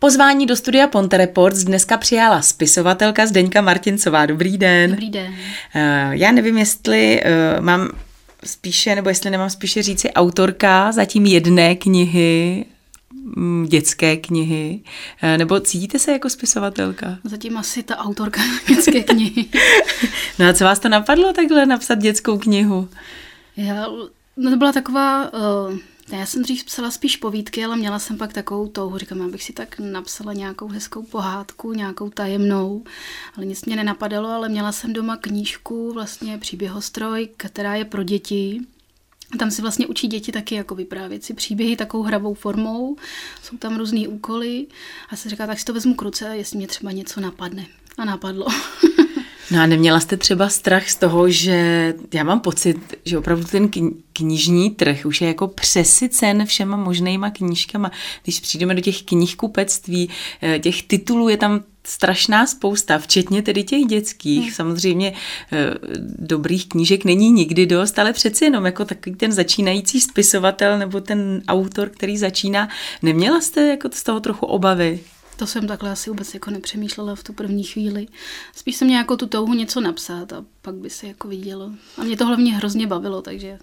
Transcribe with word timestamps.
Pozvání 0.00 0.46
do 0.46 0.56
studia 0.56 0.86
Ponte 0.86 1.16
Reports 1.16 1.58
dneska 1.58 1.96
přijala 1.96 2.42
spisovatelka 2.42 3.26
Zdeňka 3.26 3.60
Martincová. 3.60 4.26
Dobrý 4.26 4.58
den. 4.58 4.90
Dobrý 4.90 5.10
den. 5.10 5.26
Uh, 5.26 6.12
já 6.12 6.32
nevím, 6.32 6.58
jestli 6.58 7.22
uh, 7.56 7.64
mám 7.64 7.90
spíše, 8.44 8.94
nebo 8.94 9.08
jestli 9.08 9.30
nemám 9.30 9.50
spíše 9.50 9.82
říci 9.82 10.12
autorka 10.12 10.92
zatím 10.92 11.26
jedné 11.26 11.74
knihy, 11.74 12.64
mm, 13.36 13.66
dětské 13.68 14.16
knihy, 14.16 14.80
uh, 15.22 15.38
nebo 15.38 15.60
cítíte 15.60 15.98
se 15.98 16.12
jako 16.12 16.30
spisovatelka? 16.30 17.18
Zatím 17.24 17.56
asi 17.56 17.82
ta 17.82 17.96
autorka 17.96 18.40
dětské 18.68 19.02
knihy. 19.02 19.44
no 20.38 20.48
a 20.48 20.52
co 20.52 20.64
vás 20.64 20.78
to 20.78 20.88
napadlo 20.88 21.32
takhle 21.32 21.66
napsat 21.66 21.98
dětskou 21.98 22.38
knihu? 22.38 22.88
Já, 23.56 23.86
no 24.36 24.50
to 24.50 24.56
byla 24.56 24.72
taková... 24.72 25.32
Uh 25.32 25.78
já 26.16 26.26
jsem 26.26 26.42
dřív 26.42 26.64
psala 26.64 26.90
spíš 26.90 27.16
povídky, 27.16 27.64
ale 27.64 27.76
měla 27.76 27.98
jsem 27.98 28.18
pak 28.18 28.32
takovou 28.32 28.68
touhu, 28.68 28.98
říkám, 28.98 29.22
abych 29.22 29.42
si 29.42 29.52
tak 29.52 29.78
napsala 29.78 30.32
nějakou 30.32 30.68
hezkou 30.68 31.02
pohádku, 31.02 31.72
nějakou 31.72 32.10
tajemnou, 32.10 32.84
ale 33.36 33.46
nic 33.46 33.64
mě 33.64 33.76
nenapadalo, 33.76 34.28
ale 34.28 34.48
měla 34.48 34.72
jsem 34.72 34.92
doma 34.92 35.16
knížku, 35.16 35.92
vlastně 35.92 36.38
příběhostroj, 36.38 37.28
která 37.36 37.74
je 37.74 37.84
pro 37.84 38.02
děti. 38.02 38.60
Tam 39.38 39.50
si 39.50 39.62
vlastně 39.62 39.86
učí 39.86 40.08
děti 40.08 40.32
taky 40.32 40.54
jako 40.54 40.74
vyprávět 40.74 41.24
si 41.24 41.34
příběhy 41.34 41.76
takovou 41.76 42.02
hravou 42.02 42.34
formou, 42.34 42.96
jsou 43.42 43.56
tam 43.56 43.76
různé 43.76 44.08
úkoly 44.08 44.66
a 45.10 45.16
se 45.16 45.30
říká, 45.30 45.46
tak 45.46 45.58
si 45.58 45.64
to 45.64 45.72
vezmu 45.72 45.94
k 45.94 46.02
ruce, 46.02 46.36
jestli 46.36 46.58
mě 46.58 46.66
třeba 46.66 46.92
něco 46.92 47.20
napadne. 47.20 47.66
A 47.98 48.04
napadlo. 48.04 48.46
No 49.50 49.62
a 49.62 49.66
neměla 49.66 50.00
jste 50.00 50.16
třeba 50.16 50.48
strach 50.48 50.88
z 50.90 50.96
toho, 50.96 51.30
že 51.30 51.94
já 52.14 52.24
mám 52.24 52.40
pocit, 52.40 52.76
že 53.04 53.18
opravdu 53.18 53.44
ten 53.44 53.68
knižní 54.12 54.70
trh 54.70 55.06
už 55.06 55.20
je 55.20 55.28
jako 55.28 55.48
přesycen 55.48 56.46
všema 56.46 56.76
možnýma 56.76 57.30
knížkama. 57.30 57.90
Když 58.22 58.40
přijdeme 58.40 58.74
do 58.74 58.80
těch 58.80 59.02
knihkupectví, 59.02 60.10
eh, 60.42 60.58
těch 60.58 60.82
titulů 60.82 61.28
je 61.28 61.36
tam 61.36 61.64
strašná 61.84 62.46
spousta, 62.46 62.98
včetně 62.98 63.42
tedy 63.42 63.64
těch 63.64 63.84
dětských. 63.84 64.42
Hmm. 64.42 64.52
Samozřejmě 64.52 65.12
eh, 65.52 65.74
dobrých 66.18 66.68
knížek 66.68 67.04
není 67.04 67.30
nikdy 67.30 67.66
dost, 67.66 67.98
ale 67.98 68.12
přeci 68.12 68.44
jenom 68.44 68.66
jako 68.66 68.84
takový 68.84 69.16
ten 69.16 69.32
začínající 69.32 70.00
spisovatel 70.00 70.78
nebo 70.78 71.00
ten 71.00 71.42
autor, 71.48 71.88
který 71.88 72.18
začíná, 72.18 72.68
neměla 73.02 73.40
jste 73.40 73.66
jako 73.66 73.88
z 73.92 74.02
toho 74.02 74.20
trochu 74.20 74.46
obavy? 74.46 75.00
To 75.38 75.46
jsem 75.46 75.66
takhle 75.66 75.90
asi 75.90 76.10
vůbec 76.10 76.34
jako 76.34 76.50
nepřemýšlela 76.50 77.14
v 77.14 77.24
tu 77.24 77.32
první 77.32 77.64
chvíli. 77.64 78.06
Spíš 78.54 78.76
jsem 78.76 78.88
měla 78.88 79.00
jako 79.00 79.16
tu 79.16 79.26
touhu 79.26 79.54
něco 79.54 79.80
napsat 79.80 80.32
a 80.32 80.44
pak 80.62 80.74
by 80.74 80.90
se 80.90 81.06
jako 81.06 81.28
vidělo. 81.28 81.70
A 81.98 82.04
mě 82.04 82.16
to 82.16 82.26
hlavně 82.26 82.56
hrozně 82.56 82.86
bavilo, 82.86 83.22
takže 83.22 83.58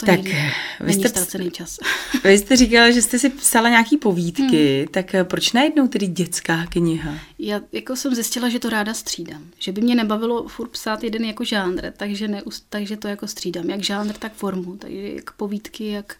to 0.00 0.06
tak 0.06 0.22
není, 0.22 0.36
vy 0.80 0.92
jste, 0.92 1.08
ztracený 1.08 1.50
čas. 1.50 1.78
Vy 2.24 2.38
jste 2.38 2.56
říkala, 2.56 2.90
že 2.90 3.02
jste 3.02 3.18
si 3.18 3.30
psala 3.30 3.68
nějaký 3.68 3.96
povídky, 3.96 4.78
hmm. 4.78 4.88
tak 4.90 5.14
eh, 5.14 5.24
proč 5.24 5.52
najednou 5.52 5.88
tedy 5.88 6.06
dětská 6.06 6.66
kniha? 6.66 7.14
Já 7.38 7.60
jako 7.72 7.96
jsem 7.96 8.14
zjistila, 8.14 8.48
že 8.48 8.58
to 8.58 8.70
ráda 8.70 8.94
střídám. 8.94 9.42
Že 9.58 9.72
by 9.72 9.80
mě 9.80 9.94
nebavilo 9.94 10.48
furt 10.48 10.68
psát 10.68 11.04
jeden 11.04 11.24
jako 11.24 11.44
žánr, 11.44 11.92
takže, 11.96 12.28
ne, 12.28 12.42
takže 12.68 12.96
to 12.96 13.08
jako 13.08 13.26
střídám. 13.26 13.70
Jak 13.70 13.82
žánr, 13.82 14.12
tak 14.12 14.32
formu. 14.32 14.76
Takže 14.76 15.08
jak 15.08 15.30
povídky, 15.30 15.86
jak, 15.88 16.16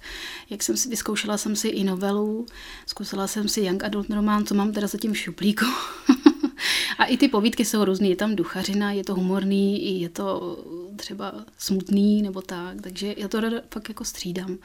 jak 0.51 0.63
jsem 0.63 0.77
si 0.77 0.89
vyzkoušela 0.89 1.39
jsem 1.39 1.57
si 1.57 1.69
i 1.69 1.85
novelu, 1.85 2.47
zkusila 2.87 3.27
jsem 3.27 3.49
si 3.49 3.61
young 3.61 3.85
adult 3.85 4.11
román, 4.11 4.47
co 4.47 4.55
mám 4.55 4.73
teda 4.73 4.87
zatím 4.87 5.13
v 5.13 5.19
šuplíku. 5.19 5.65
A 6.99 7.05
i 7.05 7.17
ty 7.17 7.29
povídky 7.29 7.65
jsou 7.65 7.85
různé. 7.85 8.09
Je 8.09 8.17
tam 8.17 8.37
duchařina, 8.37 8.93
je 8.93 9.05
to 9.05 9.15
humorný, 9.15 10.01
je 10.01 10.09
to 10.09 10.59
třeba 10.97 11.45
smutný 11.59 12.23
nebo 12.23 12.43
tak, 12.43 12.83
takže 12.83 13.15
já 13.17 13.29
to 13.29 13.41
fakt 13.71 13.89
jako 13.89 14.05
střídám. 14.05 14.59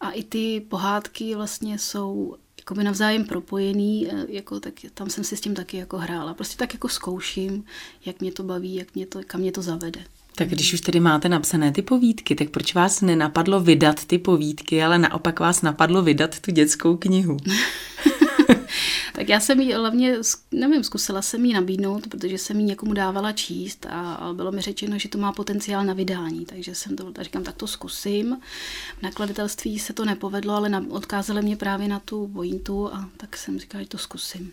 A 0.00 0.10
i 0.10 0.22
ty 0.22 0.60
pohádky 0.68 1.34
vlastně 1.34 1.78
jsou 1.78 2.36
jakoby 2.58 2.84
navzájem 2.84 3.24
propojený, 3.24 4.08
eh, 4.10 4.26
jako, 4.28 4.60
tak 4.60 4.74
tam 4.94 5.10
jsem 5.10 5.24
si 5.24 5.36
s 5.36 5.40
tím 5.40 5.54
taky 5.54 5.76
jako 5.76 5.98
hrála. 5.98 6.34
Prostě 6.34 6.56
tak 6.56 6.74
jako 6.74 6.88
zkouším, 6.88 7.64
jak 8.06 8.20
mě 8.20 8.32
to 8.32 8.42
baví, 8.42 8.74
jak 8.74 8.94
mě 8.94 9.06
to, 9.06 9.20
kam 9.26 9.40
mě 9.40 9.52
to 9.52 9.62
zavede. 9.62 10.00
Tak 10.34 10.48
když 10.48 10.72
už 10.72 10.80
tedy 10.80 11.00
máte 11.00 11.28
napsané 11.28 11.72
ty 11.72 11.82
povídky, 11.82 12.34
tak 12.34 12.50
proč 12.50 12.74
vás 12.74 13.00
nenapadlo 13.00 13.60
vydat 13.60 14.04
ty 14.04 14.18
povídky, 14.18 14.82
ale 14.82 14.98
naopak 14.98 15.40
vás 15.40 15.62
napadlo 15.62 16.02
vydat 16.02 16.40
tu 16.40 16.50
dětskou 16.50 16.96
knihu? 16.96 17.36
tak 19.14 19.28
já 19.28 19.40
jsem 19.40 19.60
ji 19.60 19.72
hlavně, 19.72 20.16
nevím, 20.52 20.84
zkusila 20.84 21.22
jsem 21.22 21.44
ji 21.44 21.54
nabídnout, 21.54 22.06
protože 22.08 22.38
jsem 22.38 22.60
ji 22.60 22.66
někomu 22.66 22.92
dávala 22.92 23.32
číst 23.32 23.86
a 23.90 24.30
bylo 24.32 24.52
mi 24.52 24.60
řečeno, 24.60 24.98
že 24.98 25.08
to 25.08 25.18
má 25.18 25.32
potenciál 25.32 25.84
na 25.84 25.92
vydání, 25.92 26.44
takže 26.44 26.74
jsem 26.74 26.96
to, 26.96 27.12
tak 27.12 27.24
říkám, 27.24 27.44
tak 27.44 27.56
to 27.56 27.66
zkusím. 27.66 28.40
V 28.98 29.02
nakladatelství 29.02 29.78
se 29.78 29.92
to 29.92 30.04
nepovedlo, 30.04 30.54
ale 30.54 30.82
odkázali 30.90 31.42
mě 31.42 31.56
právě 31.56 31.88
na 31.88 32.00
tu 32.00 32.26
vojintu 32.26 32.94
a 32.94 33.08
tak 33.16 33.36
jsem 33.36 33.58
říkala, 33.58 33.82
že 33.82 33.88
to 33.88 33.98
zkusím. 33.98 34.52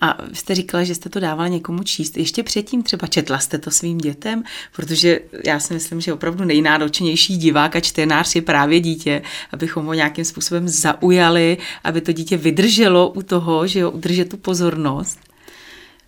A 0.00 0.18
jste 0.32 0.54
říkala, 0.54 0.84
že 0.84 0.94
jste 0.94 1.08
to 1.08 1.20
dávala 1.20 1.48
někomu 1.48 1.82
číst. 1.82 2.16
Ještě 2.16 2.42
předtím 2.42 2.82
třeba 2.82 3.06
četla 3.06 3.38
jste 3.38 3.58
to 3.58 3.70
svým 3.70 3.98
dětem, 3.98 4.42
protože 4.76 5.20
já 5.44 5.60
si 5.60 5.74
myslím, 5.74 6.00
že 6.00 6.12
opravdu 6.12 6.44
nejnáročnější 6.44 7.36
divák 7.36 7.76
a 7.76 7.80
čtenář 7.80 8.34
je 8.34 8.42
právě 8.42 8.80
dítě, 8.80 9.22
abychom 9.52 9.86
ho 9.86 9.94
nějakým 9.94 10.24
způsobem 10.24 10.68
zaujali, 10.68 11.58
aby 11.84 12.00
to 12.00 12.12
dítě 12.12 12.36
vydrželo 12.36 13.08
u 13.08 13.22
toho, 13.22 13.66
že 13.66 13.80
jo, 13.80 13.90
udržet 13.90 14.28
tu 14.28 14.36
pozornost. 14.36 15.18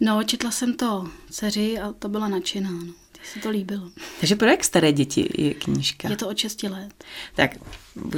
No, 0.00 0.24
četla 0.24 0.50
jsem 0.50 0.74
to 0.76 1.08
dceři 1.30 1.78
a 1.78 1.92
to 1.98 2.08
byla 2.08 2.28
nadšená. 2.28 2.70
No 2.70 2.92
se 3.24 3.40
to 3.40 3.50
líbilo. 3.50 3.82
Takže 4.20 4.36
pro 4.36 4.48
jak 4.48 4.64
staré 4.64 4.92
děti 4.92 5.28
je 5.38 5.54
knížka? 5.54 6.08
Je 6.08 6.16
to 6.16 6.28
od 6.28 6.38
6 6.38 6.62
let. 6.62 7.04
Tak 7.34 7.50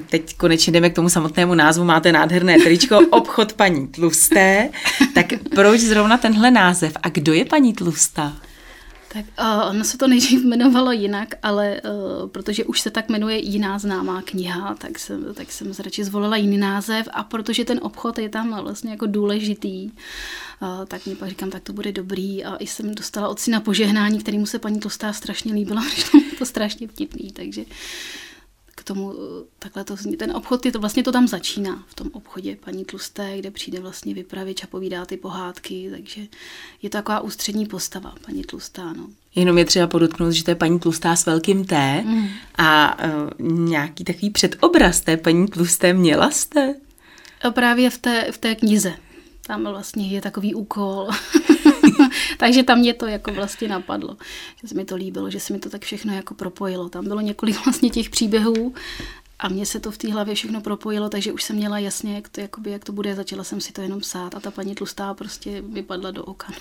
teď 0.08 0.36
konečně 0.36 0.72
jdeme 0.72 0.90
k 0.90 0.94
tomu 0.94 1.08
samotnému 1.08 1.54
názvu. 1.54 1.84
Máte 1.84 2.12
nádherné 2.12 2.58
tričko 2.58 3.00
Obchod 3.10 3.52
paní 3.52 3.88
Tlusté. 3.88 4.70
Tak 5.14 5.26
proč 5.54 5.80
zrovna 5.80 6.18
tenhle 6.18 6.50
název? 6.50 6.96
A 7.02 7.08
kdo 7.08 7.32
je 7.32 7.44
paní 7.44 7.72
Tlustá? 7.72 8.36
Tak 9.14 9.24
uh, 9.40 9.70
ono 9.70 9.84
se 9.84 9.98
to 9.98 10.08
nejdřív 10.08 10.44
jmenovalo 10.44 10.92
jinak, 10.92 11.28
ale 11.42 11.80
uh, 11.84 12.28
protože 12.28 12.64
už 12.64 12.80
se 12.80 12.90
tak 12.90 13.08
jmenuje 13.08 13.38
jiná 13.38 13.78
známá 13.78 14.22
kniha, 14.22 14.74
tak 14.74 14.98
jsem, 14.98 15.34
tak 15.34 15.52
jsem 15.52 15.72
radši 15.84 16.04
zvolila 16.04 16.36
jiný 16.36 16.58
název 16.58 17.08
a 17.12 17.24
protože 17.24 17.64
ten 17.64 17.80
obchod 17.82 18.18
je 18.18 18.28
tam 18.28 18.62
vlastně 18.62 18.90
jako 18.90 19.06
důležitý, 19.06 19.90
uh, 19.90 20.84
tak 20.86 21.06
mi 21.06 21.16
pak 21.16 21.28
říkám, 21.28 21.50
tak 21.50 21.62
to 21.62 21.72
bude 21.72 21.92
dobrý 21.92 22.44
a 22.44 22.56
i 22.56 22.66
jsem 22.66 22.94
dostala 22.94 23.28
od 23.28 23.40
syna 23.40 23.60
požehnání, 23.60 24.18
kterýmu 24.20 24.46
se 24.46 24.58
paní 24.58 24.80
Tlustá 24.80 25.12
strašně 25.12 25.54
líbila, 25.54 25.82
protože 25.94 26.36
to 26.38 26.46
strašně 26.46 26.88
vtipný, 26.88 27.32
takže 27.32 27.64
tomu 28.84 29.12
eh, 29.12 29.44
takhle 29.58 29.84
to 29.84 29.96
zní. 29.96 30.16
Ten 30.16 30.36
obchod, 30.36 30.66
je 30.66 30.72
to, 30.72 30.80
vlastně 30.80 31.02
to 31.02 31.12
tam 31.12 31.28
začíná, 31.28 31.84
v 31.86 31.94
tom 31.94 32.10
obchodě 32.12 32.56
paní 32.64 32.84
Tlusté, 32.84 33.38
kde 33.38 33.50
přijde 33.50 33.80
vlastně 33.80 34.14
vypravěč 34.14 34.64
a 34.64 34.66
povídá 34.66 35.06
ty 35.06 35.16
pohádky, 35.16 35.88
takže 35.90 36.20
je 36.82 36.90
to 36.90 36.98
taková 36.98 37.20
ústřední 37.20 37.66
postava, 37.66 38.14
paní 38.26 38.42
Tlustá, 38.42 38.92
no. 38.92 39.08
Jenom 39.34 39.58
je 39.58 39.64
třeba 39.64 39.86
podotknout, 39.86 40.32
že 40.32 40.44
to 40.44 40.50
je 40.50 40.54
paní 40.54 40.78
Tlustá 40.78 41.16
s 41.16 41.26
velkým 41.26 41.64
T 41.64 42.02
mm. 42.06 42.28
a 42.58 42.98
uh, 43.04 43.30
nějaký 43.48 44.04
takový 44.04 44.30
předobraz 44.30 45.00
té 45.00 45.16
paní 45.16 45.48
Tlusté 45.48 45.92
měla 45.92 46.30
jste? 46.30 46.74
A 47.42 47.50
právě 47.50 47.90
v 47.90 47.98
té, 47.98 48.32
v 48.32 48.38
té 48.38 48.54
knize. 48.54 48.94
Tam 49.46 49.64
vlastně 49.64 50.08
je 50.08 50.20
takový 50.20 50.54
úkol. 50.54 51.08
Takže 52.38 52.62
tam 52.62 52.78
mě 52.78 52.94
to 52.94 53.06
jako 53.06 53.32
vlastně 53.32 53.68
napadlo, 53.68 54.16
že 54.62 54.68
se 54.68 54.74
mi 54.74 54.84
to 54.84 54.96
líbilo, 54.96 55.30
že 55.30 55.40
se 55.40 55.52
mi 55.52 55.58
to 55.58 55.70
tak 55.70 55.82
všechno 55.82 56.14
jako 56.14 56.34
propojilo. 56.34 56.88
Tam 56.88 57.04
bylo 57.04 57.20
několik 57.20 57.64
vlastně 57.64 57.90
těch 57.90 58.10
příběhů 58.10 58.74
a 59.38 59.48
mně 59.48 59.66
se 59.66 59.80
to 59.80 59.90
v 59.90 59.98
té 59.98 60.12
hlavě 60.12 60.34
všechno 60.34 60.60
propojilo, 60.60 61.08
takže 61.08 61.32
už 61.32 61.42
jsem 61.42 61.56
měla 61.56 61.78
jasně, 61.78 62.14
jak 62.14 62.28
to, 62.28 62.40
jakoby, 62.40 62.70
jak 62.70 62.84
to 62.84 62.92
bude. 62.92 63.14
Začala 63.14 63.44
jsem 63.44 63.60
si 63.60 63.72
to 63.72 63.82
jenom 63.82 64.00
psát 64.00 64.34
a 64.34 64.40
ta 64.40 64.50
paní 64.50 64.74
tlustá 64.74 65.14
prostě 65.14 65.62
vypadla 65.62 66.10
do 66.10 66.24
oka. 66.24 66.52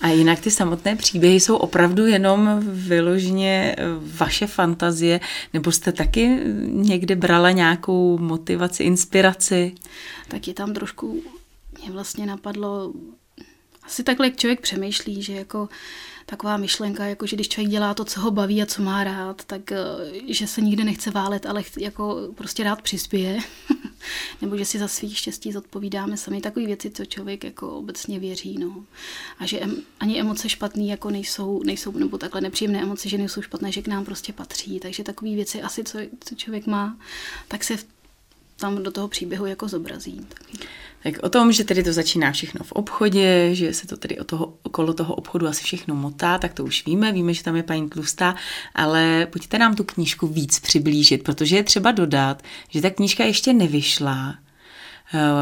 a 0.00 0.08
jinak 0.08 0.40
ty 0.40 0.50
samotné 0.50 0.96
příběhy 0.96 1.40
jsou 1.40 1.56
opravdu 1.56 2.06
jenom 2.06 2.60
vyloženě 2.62 3.74
eh, 3.78 3.84
vaše 4.00 4.46
fantazie, 4.46 5.20
nebo 5.54 5.72
jste 5.72 5.92
taky 5.92 6.40
někde 6.66 7.16
brala 7.16 7.50
nějakou 7.50 8.18
motivaci, 8.18 8.82
inspiraci? 8.82 9.74
Tak 10.28 10.48
je 10.48 10.54
tam 10.54 10.74
trošku, 10.74 11.22
mě 11.80 11.90
vlastně 11.90 12.26
napadlo 12.26 12.92
asi 13.88 14.02
takhle 14.02 14.30
člověk 14.30 14.60
přemýšlí, 14.60 15.22
že 15.22 15.32
jako 15.32 15.68
taková 16.26 16.56
myšlenka, 16.56 17.04
jako 17.04 17.26
že 17.26 17.36
když 17.36 17.48
člověk 17.48 17.70
dělá 17.70 17.94
to, 17.94 18.04
co 18.04 18.20
ho 18.20 18.30
baví 18.30 18.62
a 18.62 18.66
co 18.66 18.82
má 18.82 19.04
rád, 19.04 19.44
tak 19.44 19.72
eh, 19.72 19.78
že 20.26 20.46
se 20.46 20.60
nikdy 20.60 20.84
nechce 20.84 21.10
válet, 21.10 21.46
ale 21.46 21.62
jako 21.78 22.32
prostě 22.34 22.64
rád 22.64 22.82
přispěje. 22.82 23.38
Nebo 24.42 24.56
že 24.56 24.64
si 24.64 24.78
za 24.78 24.88
svých 24.88 25.18
štěstí 25.18 25.52
zodpovídáme 25.52 26.16
sami 26.16 26.40
takové 26.40 26.66
věci, 26.66 26.90
co 26.90 27.04
člověk 27.04 27.44
jako 27.44 27.70
obecně 27.70 28.18
věří. 28.18 28.58
No. 28.58 28.84
A 29.38 29.46
že 29.46 29.60
em, 29.60 29.76
ani 30.00 30.20
emoce 30.20 30.48
špatné 30.48 30.84
jako 30.84 31.10
nejsou, 31.10 31.62
nejsou, 31.62 31.92
nebo 31.92 32.18
takhle 32.18 32.40
nepříjemné 32.40 32.82
emoce, 32.82 33.08
že 33.08 33.18
nejsou 33.18 33.42
špatné, 33.42 33.72
že 33.72 33.82
k 33.82 33.88
nám 33.88 34.04
prostě 34.04 34.32
patří. 34.32 34.80
Takže 34.80 35.04
takové 35.04 35.30
věci 35.34 35.62
asi, 35.62 35.84
co, 35.84 35.98
co 36.20 36.34
člověk 36.34 36.66
má, 36.66 36.98
tak 37.48 37.64
se 37.64 37.76
v 37.76 37.86
tam 38.60 38.82
do 38.82 38.90
toho 38.90 39.08
příběhu 39.08 39.46
jako 39.46 39.68
zobrazí. 39.68 40.26
Tak 41.02 41.14
o 41.22 41.28
tom, 41.28 41.52
že 41.52 41.64
tedy 41.64 41.82
to 41.82 41.92
začíná 41.92 42.32
všechno 42.32 42.64
v 42.64 42.72
obchodě, 42.72 43.50
že 43.52 43.74
se 43.74 43.86
to 43.86 43.96
tedy 43.96 44.18
o 44.18 44.24
toho, 44.24 44.54
okolo 44.62 44.94
toho 44.94 45.14
obchodu 45.14 45.46
asi 45.46 45.64
všechno 45.64 45.94
motá, 45.94 46.38
tak 46.38 46.54
to 46.54 46.64
už 46.64 46.86
víme, 46.86 47.12
víme, 47.12 47.34
že 47.34 47.42
tam 47.42 47.56
je 47.56 47.62
paní 47.62 47.88
Tlustá, 47.90 48.34
ale 48.74 49.26
pojďte 49.26 49.58
nám 49.58 49.74
tu 49.74 49.84
knížku 49.84 50.26
víc 50.26 50.60
přiblížit, 50.60 51.22
protože 51.22 51.56
je 51.56 51.62
třeba 51.62 51.92
dodat, 51.92 52.42
že 52.68 52.82
ta 52.82 52.90
knížka 52.90 53.24
ještě 53.24 53.52
nevyšla, 53.52 54.38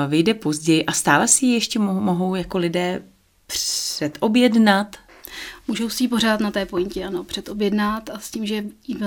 vyjde 0.09 0.35
později 0.35 0.85
a 0.85 0.93
stále 0.93 1.29
si 1.29 1.47
ji 1.47 1.55
ještě 1.55 1.79
mohou, 1.79 2.01
mohou 2.01 2.35
jako 2.35 2.59
lidé 2.59 3.03
předobjednat? 3.47 4.97
Můžou 5.69 5.89
si 5.89 6.05
ji 6.05 6.09
pořád 6.09 6.41
na 6.41 6.51
té 6.51 6.67
pointě, 6.67 7.05
ano, 7.05 7.25
předobjednat 7.25 8.11
a 8.11 8.19
s 8.19 8.31
tím, 8.31 8.47
že 8.47 8.65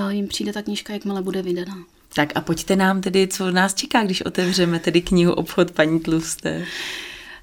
jim 0.08 0.28
přijde 0.28 0.52
ta 0.52 0.62
knížka, 0.62 0.92
jakmile 0.92 1.22
bude 1.22 1.42
vydaná. 1.42 1.76
Tak 2.14 2.32
a 2.34 2.40
pojďte 2.40 2.76
nám 2.76 3.00
tedy, 3.00 3.28
co 3.28 3.50
nás 3.50 3.74
čeká, 3.74 4.04
když 4.04 4.22
otevřeme 4.22 4.78
tedy 4.78 5.02
knihu 5.02 5.32
Obchod 5.32 5.70
paní 5.70 6.00
Tlusté. 6.00 6.66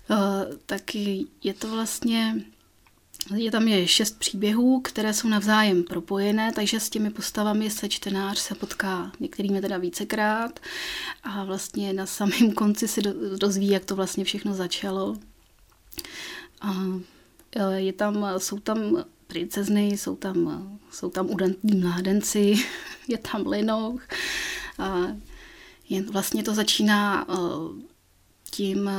Uh, 0.10 0.18
tak 0.66 0.96
je 1.44 1.54
to 1.60 1.72
vlastně 1.72 2.36
je 3.36 3.52
tam 3.52 3.68
je 3.68 3.88
šest 3.88 4.19
příběhů, 4.19 4.81
které 4.81 5.14
jsou 5.14 5.28
navzájem 5.28 5.84
propojené, 5.84 6.52
takže 6.56 6.80
s 6.80 6.90
těmi 6.90 7.10
postavami 7.10 7.69
se 7.69 7.90
čtenář 7.90 8.40
se 8.40 8.56
potká 8.56 9.12
některými 9.19 9.62
teda 9.62 9.78
vícekrát 9.78 10.60
a 11.24 11.44
vlastně 11.44 11.94
na 11.94 12.06
samém 12.06 12.52
konci 12.52 12.88
si 12.88 13.02
dozví, 13.38 13.68
jak 13.68 13.86
to 13.86 13.96
vlastně 13.96 14.24
všechno 14.24 14.54
začalo. 14.54 15.18
A 16.62 16.74
e, 17.56 17.81
je 17.81 17.94
tam, 17.94 18.25
jsou 18.38 18.60
tam 18.60 19.04
princezny, 19.28 19.88
jsou 19.88 20.16
tam, 20.16 20.69
jsou 20.92 21.10
tam 21.10 21.30
udentní 21.30 21.80
mládenci, 21.80 22.56
je 23.08 23.18
tam 23.18 23.48
linoch. 23.48 24.02
A 24.79 25.07
je, 25.89 26.01
vlastně 26.01 26.44
to 26.44 26.53
začíná 26.53 27.25
e, 27.29 27.33
tím 28.51 28.89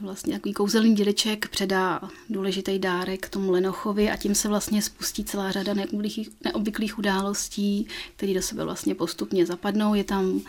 vlastně 0.00 0.32
takový 0.32 0.54
kouzelný 0.54 0.94
dědeček 0.94 1.48
předá 1.48 2.00
důležitý 2.30 2.78
dárek 2.78 3.28
tomu 3.28 3.50
Lenochovi 3.52 4.10
a 4.10 4.16
tím 4.16 4.34
se 4.34 4.48
vlastně 4.48 4.82
spustí 4.82 5.24
celá 5.24 5.50
řada 5.50 5.74
neobvyklých, 5.74 6.28
neobvyklých 6.44 6.98
událostí, 6.98 7.86
které 8.16 8.34
do 8.34 8.42
sebe 8.42 8.64
vlastně 8.64 8.94
postupně 8.94 9.46
zapadnou. 9.46 9.94
Je 9.94 10.04
tam 10.04 10.40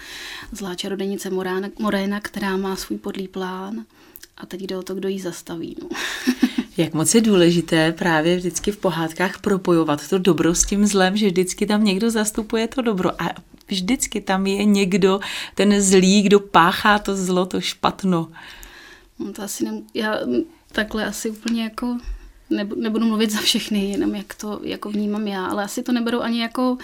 zlá 0.52 0.76
čarodenice 0.76 1.30
Morána, 1.30 1.70
Moréna, 1.80 2.20
která 2.20 2.58
má 2.58 2.76
svůj 2.76 2.98
podlý 2.98 3.28
plán 3.28 3.86
a 4.38 4.46
teď 4.46 4.62
jde 4.62 4.78
o 4.78 4.84
to, 4.84 4.96
kdo 4.96 5.10
ji 5.10 5.20
zastaví. 5.20 5.78
No. 5.82 5.90
Jak 6.78 6.94
moc 6.94 7.16
je 7.16 7.22
důležité 7.22 7.92
právě 7.92 8.38
vždycky 8.38 8.72
v 8.72 8.78
pohádkách 8.78 9.42
propojovat 9.42 10.10
to 10.10 10.18
dobro 10.18 10.56
s 10.56 10.66
tím 10.66 10.86
zlem, 10.86 11.18
že 11.18 11.28
vždycky 11.28 11.66
tam 11.66 11.84
někdo 11.84 12.12
zastupuje 12.12 12.68
to 12.68 12.82
dobro 12.82 13.22
a 13.22 13.30
vždycky 13.68 14.22
tam 14.22 14.48
je 14.48 14.66
někdo, 14.66 15.20
ten 15.56 15.82
zlý, 15.82 16.22
kdo 16.22 16.40
páchá 16.40 17.00
to 17.00 17.16
zlo, 17.16 17.46
to 17.46 17.62
špatno. 17.62 18.32
No 19.20 19.34
to 19.34 19.42
asi 19.42 19.66
nem, 19.66 19.84
já 19.94 20.20
takhle 20.72 21.06
asi 21.06 21.30
úplně 21.30 21.64
jako 21.64 21.98
nebudu 22.76 23.06
mluvit 23.06 23.32
za 23.32 23.40
všechny, 23.40 23.90
jenom 23.90 24.16
jak 24.16 24.34
to 24.34 24.60
jako 24.64 24.90
vnímám 24.90 25.28
já, 25.28 25.46
ale 25.46 25.64
asi 25.64 25.84
to 25.84 25.92
neberu 25.92 26.22
ani 26.22 26.42
jako, 26.42 26.78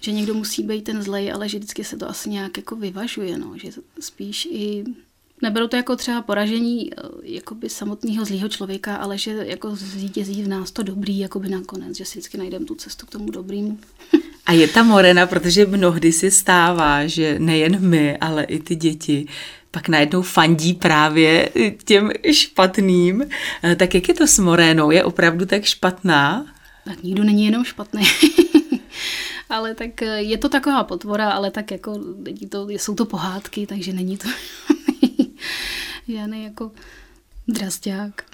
že 0.00 0.12
někdo 0.12 0.34
musí 0.34 0.62
být 0.62 0.82
ten 0.82 1.02
zlej, 1.02 1.32
ale 1.32 1.48
že 1.48 1.58
vždycky 1.58 1.84
se 1.84 1.96
to 1.96 2.08
asi 2.08 2.30
nějak 2.30 2.56
jako 2.56 2.76
vyvažuje, 2.76 3.38
no, 3.38 3.52
že 3.58 3.70
spíš 4.00 4.48
i 4.50 4.84
neberu 5.42 5.68
to 5.68 5.76
jako 5.76 5.96
třeba 5.96 6.22
poražení 6.22 6.90
eh, 6.92 7.02
jakoby 7.22 7.68
samotného 7.68 8.24
zlého 8.24 8.48
člověka, 8.48 8.96
ale 8.96 9.18
že 9.18 9.30
jako 9.30 9.76
zvítězí 9.76 10.42
v 10.42 10.48
nás 10.48 10.70
to 10.70 10.82
dobrý 10.82 11.18
jakoby 11.18 11.48
nakonec, 11.48 11.96
že 11.96 12.04
si 12.04 12.18
vždycky 12.18 12.38
najdeme 12.38 12.64
tu 12.64 12.74
cestu 12.74 13.06
k 13.06 13.10
tomu 13.10 13.30
dobrýmu. 13.30 13.78
A 14.48 14.52
je 14.52 14.68
ta 14.68 14.82
morena, 14.82 15.26
protože 15.26 15.66
mnohdy 15.66 16.12
si 16.12 16.30
stává, 16.30 17.06
že 17.06 17.38
nejen 17.38 17.88
my, 17.88 18.16
ale 18.16 18.44
i 18.44 18.58
ty 18.58 18.74
děti 18.74 19.26
pak 19.70 19.88
najednou 19.88 20.22
fandí 20.22 20.74
právě 20.74 21.50
těm 21.84 22.10
špatným. 22.32 23.24
Eh, 23.62 23.76
tak 23.76 23.94
jak 23.94 24.08
je 24.08 24.14
to 24.14 24.26
s 24.26 24.38
Morénou? 24.38 24.90
Je 24.90 25.04
opravdu 25.04 25.46
tak 25.46 25.64
špatná? 25.64 26.46
Tak 26.84 27.02
nikdo 27.02 27.24
není 27.24 27.44
jenom 27.44 27.64
špatný. 27.64 28.02
ale 29.48 29.74
tak 29.74 30.02
eh, 30.02 30.22
je 30.22 30.38
to 30.38 30.48
taková 30.48 30.84
potvora, 30.84 31.30
ale 31.30 31.50
tak 31.50 31.70
jako 31.70 32.00
to, 32.48 32.68
jsou 32.68 32.94
to 32.94 33.04
pohádky, 33.04 33.66
takže 33.66 33.92
není 33.92 34.16
to 34.16 34.28
žádný 36.08 36.44
jako 36.44 36.70
drasták. 37.48 38.24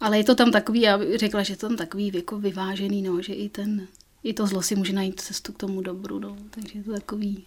Ale 0.00 0.18
je 0.18 0.24
to 0.24 0.34
tam 0.34 0.50
takový, 0.50 0.80
já 0.80 0.98
bych 0.98 1.18
řekla, 1.18 1.42
že 1.42 1.56
to 1.56 1.68
tam 1.68 1.76
takový 1.76 2.12
jako 2.14 2.38
vyvážený, 2.38 3.02
no, 3.02 3.22
že 3.22 3.32
i 3.32 3.48
ten, 3.48 3.86
i 4.24 4.32
to 4.32 4.46
zlo 4.46 4.62
si 4.62 4.76
může 4.76 4.92
najít 4.92 5.20
cestu 5.20 5.52
k 5.52 5.56
tomu 5.56 5.80
dobru, 5.80 6.18
no, 6.18 6.36
takže 6.50 6.78
je 6.78 6.84
to 6.84 6.92
takový 6.92 7.44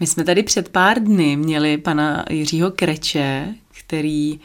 my 0.00 0.06
jsme 0.06 0.24
tady 0.24 0.42
před 0.42 0.68
pár 0.68 1.02
dny 1.02 1.36
měli 1.36 1.78
pana 1.78 2.24
Jiřího 2.30 2.70
Kreče, 2.70 3.54
který, 3.80 4.40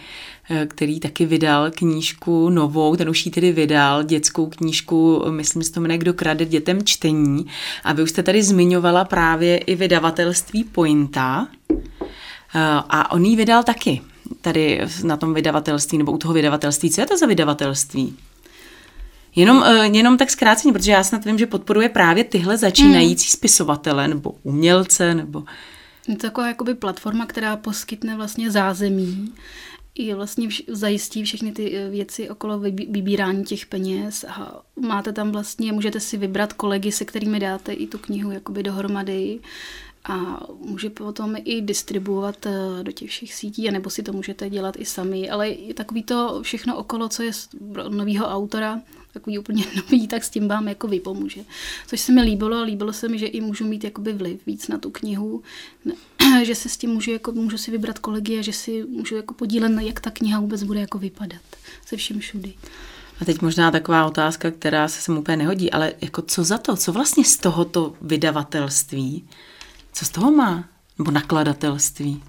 eh, 0.49 0.65
který 0.65 0.99
taky 0.99 1.25
vydal 1.25 1.71
knížku 1.71 2.49
novou, 2.49 2.95
ten 2.95 3.09
už 3.09 3.25
ji 3.25 3.31
tedy 3.31 3.51
vydal, 3.51 4.03
dětskou 4.03 4.45
knížku, 4.45 5.25
myslím, 5.29 5.61
že 5.61 5.71
to 5.71 5.81
jmenuje 5.81 5.97
Kdo 5.97 6.13
krade 6.13 6.45
dětem 6.45 6.83
čtení. 6.83 7.45
A 7.83 7.93
vy 7.93 8.03
už 8.03 8.09
jste 8.09 8.23
tady 8.23 8.43
zmiňovala 8.43 9.05
právě 9.05 9.57
i 9.57 9.75
vydavatelství 9.75 10.63
Pointa. 10.63 11.47
Eh, 11.69 11.79
a 12.89 13.11
on 13.11 13.25
ji 13.25 13.35
vydal 13.35 13.63
taky 13.63 14.01
tady 14.41 14.81
na 15.03 15.17
tom 15.17 15.33
vydavatelství, 15.33 15.97
nebo 15.97 16.11
u 16.11 16.17
toho 16.17 16.33
vydavatelství. 16.33 16.91
Co 16.91 17.01
je 17.01 17.07
to 17.07 17.17
za 17.17 17.25
vydavatelství? 17.25 18.17
Jenom, 19.35 19.63
eh, 19.63 19.87
jenom 19.87 20.17
tak 20.17 20.29
zkráceně, 20.29 20.73
protože 20.73 20.91
já 20.91 21.03
snad 21.03 21.25
vím, 21.25 21.37
že 21.37 21.45
podporuje 21.45 21.89
právě 21.89 22.23
tyhle 22.23 22.57
začínající 22.57 23.25
hmm. 23.25 23.31
spisovatele 23.31 24.07
nebo 24.07 24.35
umělce. 24.43 25.13
Nebo... 25.13 25.43
Je 26.07 26.15
to 26.15 26.21
taková 26.21 26.47
jakoby 26.47 26.75
platforma, 26.75 27.25
která 27.25 27.57
poskytne 27.57 28.15
vlastně 28.15 28.51
zázemí 28.51 29.33
i 29.95 30.13
vlastně 30.13 30.47
vš- 30.47 30.63
zajistí 30.67 31.23
všechny 31.23 31.51
ty 31.51 31.77
eh, 31.77 31.89
věci 31.89 32.29
okolo 32.29 32.59
vybírání 32.59 33.43
těch 33.43 33.65
peněz 33.65 34.25
a 34.29 34.61
máte 34.75 35.13
tam 35.13 35.31
vlastně, 35.31 35.73
můžete 35.73 35.99
si 35.99 36.17
vybrat 36.17 36.53
kolegy, 36.53 36.91
se 36.91 37.05
kterými 37.05 37.39
dáte 37.39 37.73
i 37.73 37.87
tu 37.87 37.97
knihu 37.97 38.31
jakoby 38.31 38.63
dohromady 38.63 39.39
a 40.03 40.39
může 40.59 40.89
potom 40.89 41.35
i 41.43 41.61
distribuovat 41.61 42.45
eh, 42.45 42.83
do 42.83 42.91
těch 42.91 43.09
všech 43.09 43.33
sítí, 43.33 43.69
anebo 43.69 43.89
si 43.89 44.03
to 44.03 44.13
můžete 44.13 44.49
dělat 44.49 44.75
i 44.79 44.85
sami, 44.85 45.29
ale 45.29 45.49
i 45.49 45.73
takový 45.73 46.03
to 46.03 46.39
všechno 46.41 46.77
okolo, 46.77 47.09
co 47.09 47.23
je 47.23 47.31
novýho 47.89 48.27
autora, 48.27 48.81
takový 49.13 49.39
úplně 49.39 49.65
nový, 49.75 50.07
tak 50.07 50.23
s 50.23 50.29
tím 50.29 50.47
vám 50.47 50.67
jako 50.67 50.87
vypomůže. 50.87 51.41
Což 51.87 51.99
se 51.99 52.11
mi 52.11 52.21
líbilo 52.21 52.57
a 52.57 52.63
líbilo 52.63 52.93
se 52.93 53.07
mi, 53.07 53.19
že 53.19 53.25
i 53.25 53.41
můžu 53.41 53.65
mít 53.65 53.83
jakoby 53.83 54.13
vliv 54.13 54.45
víc 54.45 54.67
na 54.67 54.77
tu 54.77 54.89
knihu, 54.89 55.43
že 56.43 56.55
se 56.55 56.69
s 56.69 56.77
tím 56.77 56.89
můžu, 56.89 57.11
jako, 57.11 57.31
můžu 57.31 57.57
si 57.57 57.71
vybrat 57.71 57.99
kolegy 57.99 58.39
a 58.39 58.41
že 58.41 58.53
si 58.53 58.83
můžu 58.83 59.15
jako 59.15 59.33
podílet, 59.33 59.71
jak 59.81 59.99
ta 59.99 60.11
kniha 60.11 60.39
vůbec 60.39 60.63
bude 60.63 60.79
jako 60.79 60.97
vypadat 60.97 61.41
se 61.85 61.97
všem 61.97 62.19
všudy. 62.19 62.53
A 63.21 63.25
teď 63.25 63.41
možná 63.41 63.71
taková 63.71 64.05
otázka, 64.05 64.51
která 64.51 64.87
se 64.87 65.01
sem 65.01 65.17
úplně 65.17 65.37
nehodí, 65.37 65.71
ale 65.71 65.93
jako 66.01 66.21
co 66.21 66.43
za 66.43 66.57
to, 66.57 66.75
co 66.75 66.91
vlastně 66.91 67.25
z 67.25 67.37
tohoto 67.37 67.93
vydavatelství, 68.01 69.23
co 69.93 70.05
z 70.05 70.09
toho 70.09 70.31
má? 70.31 70.69
Nebo 70.97 71.11
nakladatelství? 71.11 72.23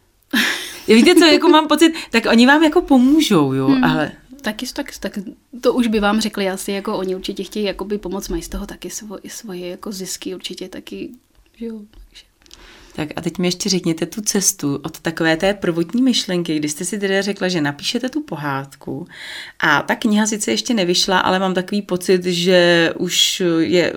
Víte 0.86 1.14
co, 1.14 1.24
jako 1.24 1.48
mám 1.48 1.68
pocit, 1.68 1.94
tak 2.10 2.26
oni 2.30 2.46
vám 2.46 2.62
jako 2.62 2.82
pomůžou, 2.82 3.52
jo, 3.52 3.66
hmm. 3.66 3.84
ale 3.84 4.12
Taky, 4.42 4.66
tak, 4.66 4.98
tak 4.98 5.18
to 5.60 5.74
už 5.74 5.86
by 5.86 6.00
vám 6.00 6.20
řekli 6.20 6.48
asi, 6.48 6.72
jako 6.72 6.98
oni 6.98 7.16
určitě 7.16 7.44
chtějí 7.44 7.64
jakoby 7.64 7.98
pomoct, 7.98 8.28
mají 8.28 8.42
z 8.42 8.48
toho 8.48 8.66
taky 8.66 8.90
svoje, 8.90 9.20
svoje 9.28 9.68
jako 9.68 9.92
zisky 9.92 10.34
určitě 10.34 10.68
taky, 10.68 11.10
jo, 11.60 11.80
takže. 11.90 12.25
Tak 12.96 13.08
a 13.16 13.20
teď 13.20 13.38
mi 13.38 13.46
ještě 13.46 13.68
řekněte 13.68 14.06
tu 14.06 14.20
cestu 14.20 14.80
od 14.82 15.00
takové 15.00 15.36
té 15.36 15.54
prvotní 15.54 16.02
myšlenky, 16.02 16.56
kdy 16.58 16.68
jste 16.68 16.84
si 16.84 16.98
teda 16.98 17.22
řekla, 17.22 17.48
že 17.48 17.60
napíšete 17.60 18.08
tu 18.08 18.22
pohádku 18.22 19.06
a 19.60 19.82
ta 19.82 19.94
kniha 19.94 20.26
sice 20.26 20.50
ještě 20.50 20.74
nevyšla, 20.74 21.18
ale 21.18 21.38
mám 21.38 21.54
takový 21.54 21.82
pocit, 21.82 22.24
že 22.24 22.92
už 22.98 23.42
je 23.58 23.92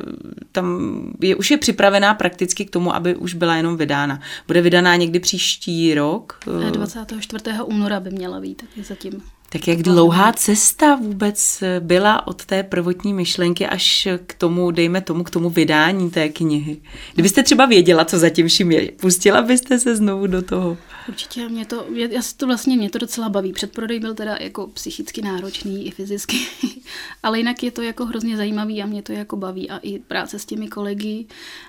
tam, 0.52 0.90
je, 1.22 1.36
už 1.36 1.52
je 1.52 1.58
připravená 1.58 2.14
prakticky 2.14 2.66
k 2.66 2.70
tomu, 2.70 2.96
aby 2.96 3.16
už 3.16 3.34
byla 3.34 3.56
jenom 3.56 3.78
vydána. 3.78 4.22
Bude 4.48 4.62
vydaná 4.62 4.96
někdy 4.96 5.20
příští 5.20 5.94
rok? 5.94 6.40
24. 6.72 7.44
února 7.66 8.00
by 8.00 8.10
měla 8.12 8.40
být, 8.40 8.62
taky 8.62 8.84
zatím. 8.84 9.22
Tak 9.52 9.68
jak 9.68 9.82
dlouhá 9.82 10.34
cesta 10.34 10.96
vůbec 10.96 11.64
byla 11.80 12.28
od 12.28 12.46
té 12.46 12.64
prvotní 12.64 13.14
myšlenky 13.14 13.68
až 13.68 14.08
k 14.26 14.34
tomu, 14.34 14.72
dejme 14.72 15.02
tomu, 15.02 15.24
k 15.24 15.30
tomu 15.30 15.50
vydání 15.50 16.10
té 16.10 16.30
knihy? 16.30 16.78
Kdybyste 17.14 17.44
třeba 17.44 17.66
věděla, 17.66 18.06
co 18.06 18.20
zatím 18.20 18.48
vším 18.48 18.72
je, 18.72 18.92
pustila 18.92 19.42
byste 19.42 19.80
se 19.80 19.96
znovu 19.96 20.28
do 20.28 20.42
toho? 20.42 20.78
Určitě, 21.08 21.50
mě 21.50 21.66
to, 21.66 21.86
já 21.94 22.22
si 22.22 22.38
to 22.38 22.48
vlastně, 22.48 22.78
mě 22.78 22.90
to 22.90 22.98
docela 22.98 23.30
baví. 23.30 23.54
Předprodej 23.54 24.00
byl 24.00 24.14
teda 24.14 24.38
jako 24.40 24.68
psychicky 24.68 25.22
náročný 25.22 25.88
i 25.88 25.92
fyzicky, 25.92 26.38
ale 27.24 27.38
jinak 27.38 27.64
je 27.64 27.72
to 27.72 27.82
jako 27.82 28.06
hrozně 28.06 28.38
zajímavý 28.38 28.84
a 28.84 28.86
mě 28.86 29.02
to 29.02 29.12
jako 29.12 29.36
baví 29.36 29.70
a 29.70 29.78
i 29.78 30.00
práce 30.00 30.40
s 30.40 30.46
těmi 30.46 30.68
kolegy 30.68 31.26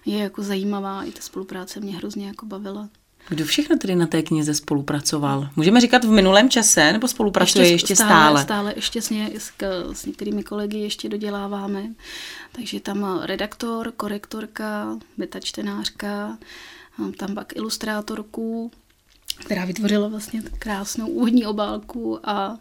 je 0.06 0.18
jako 0.18 0.42
zajímavá, 0.42 1.04
i 1.04 1.10
ta 1.10 1.20
spolupráce 1.20 1.80
mě 1.80 1.96
hrozně 1.96 2.26
jako 2.26 2.46
bavila. 2.46 2.88
Kdo 3.30 3.44
všechno 3.44 3.76
tedy 3.76 3.96
na 3.96 4.06
té 4.06 4.22
knize 4.22 4.54
spolupracoval? 4.54 5.50
Můžeme 5.56 5.80
říkat 5.80 6.04
v 6.04 6.10
minulém 6.10 6.50
čase, 6.50 6.92
nebo 6.92 7.08
spolupracuje 7.08 7.68
ještě, 7.68 7.92
ještě 7.92 7.96
stále? 7.96 8.42
Stále, 8.42 8.44
stále 8.44 8.72
ještě 8.76 9.02
s, 9.02 9.10
ně, 9.10 9.30
s, 9.38 9.52
s 9.92 10.06
některými 10.06 10.42
kolegy 10.42 10.78
ještě 10.78 11.08
doděláváme. 11.08 11.82
Takže 12.52 12.80
tam 12.80 13.20
redaktor, 13.22 13.92
korektorka, 13.96 14.98
beta 15.16 15.40
čtenářka, 15.40 16.38
tam 17.16 17.34
pak 17.34 17.56
ilustrátorku, 17.56 18.70
která 19.38 19.64
vytvořila 19.64 20.08
vlastně 20.08 20.42
krásnou 20.58 21.06
úvodní 21.06 21.46
obálku 21.46 22.28
a, 22.28 22.32
a 22.32 22.58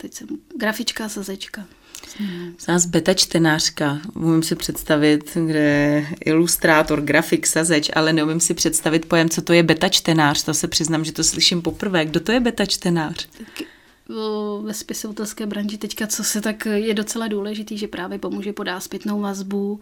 teď 0.00 0.14
jsem 0.14 0.28
grafička, 0.56 1.08
sazečka. 1.08 1.64
Z 2.58 2.66
nás 2.66 2.86
beta 2.86 3.14
čtenářka, 3.14 4.00
umím 4.14 4.42
si 4.42 4.54
představit, 4.54 5.36
kde 5.46 5.58
je 5.58 6.06
ilustrátor, 6.24 7.00
grafik, 7.00 7.46
sazeč, 7.46 7.90
ale 7.94 8.12
neumím 8.12 8.40
si 8.40 8.54
představit 8.54 9.06
pojem, 9.06 9.28
co 9.28 9.42
to 9.42 9.52
je 9.52 9.62
beta 9.62 9.88
čtenář. 9.88 10.42
To 10.42 10.54
se 10.54 10.68
přiznám, 10.68 11.04
že 11.04 11.12
to 11.12 11.24
slyším 11.24 11.62
poprvé. 11.62 12.04
Kdo 12.04 12.20
to 12.20 12.32
je 12.32 12.40
beta 12.40 12.66
čtenář? 12.66 13.28
Tak 13.38 13.66
ve 14.62 14.74
spisovatelské 14.74 15.46
branži 15.46 15.78
teďka, 15.78 16.06
co 16.06 16.24
se 16.24 16.40
tak 16.40 16.66
je 16.66 16.94
docela 16.94 17.28
důležitý, 17.28 17.78
že 17.78 17.88
právě 17.88 18.18
pomůže 18.18 18.52
podá 18.52 18.80
zpětnou 18.80 19.20
vazbu 19.20 19.80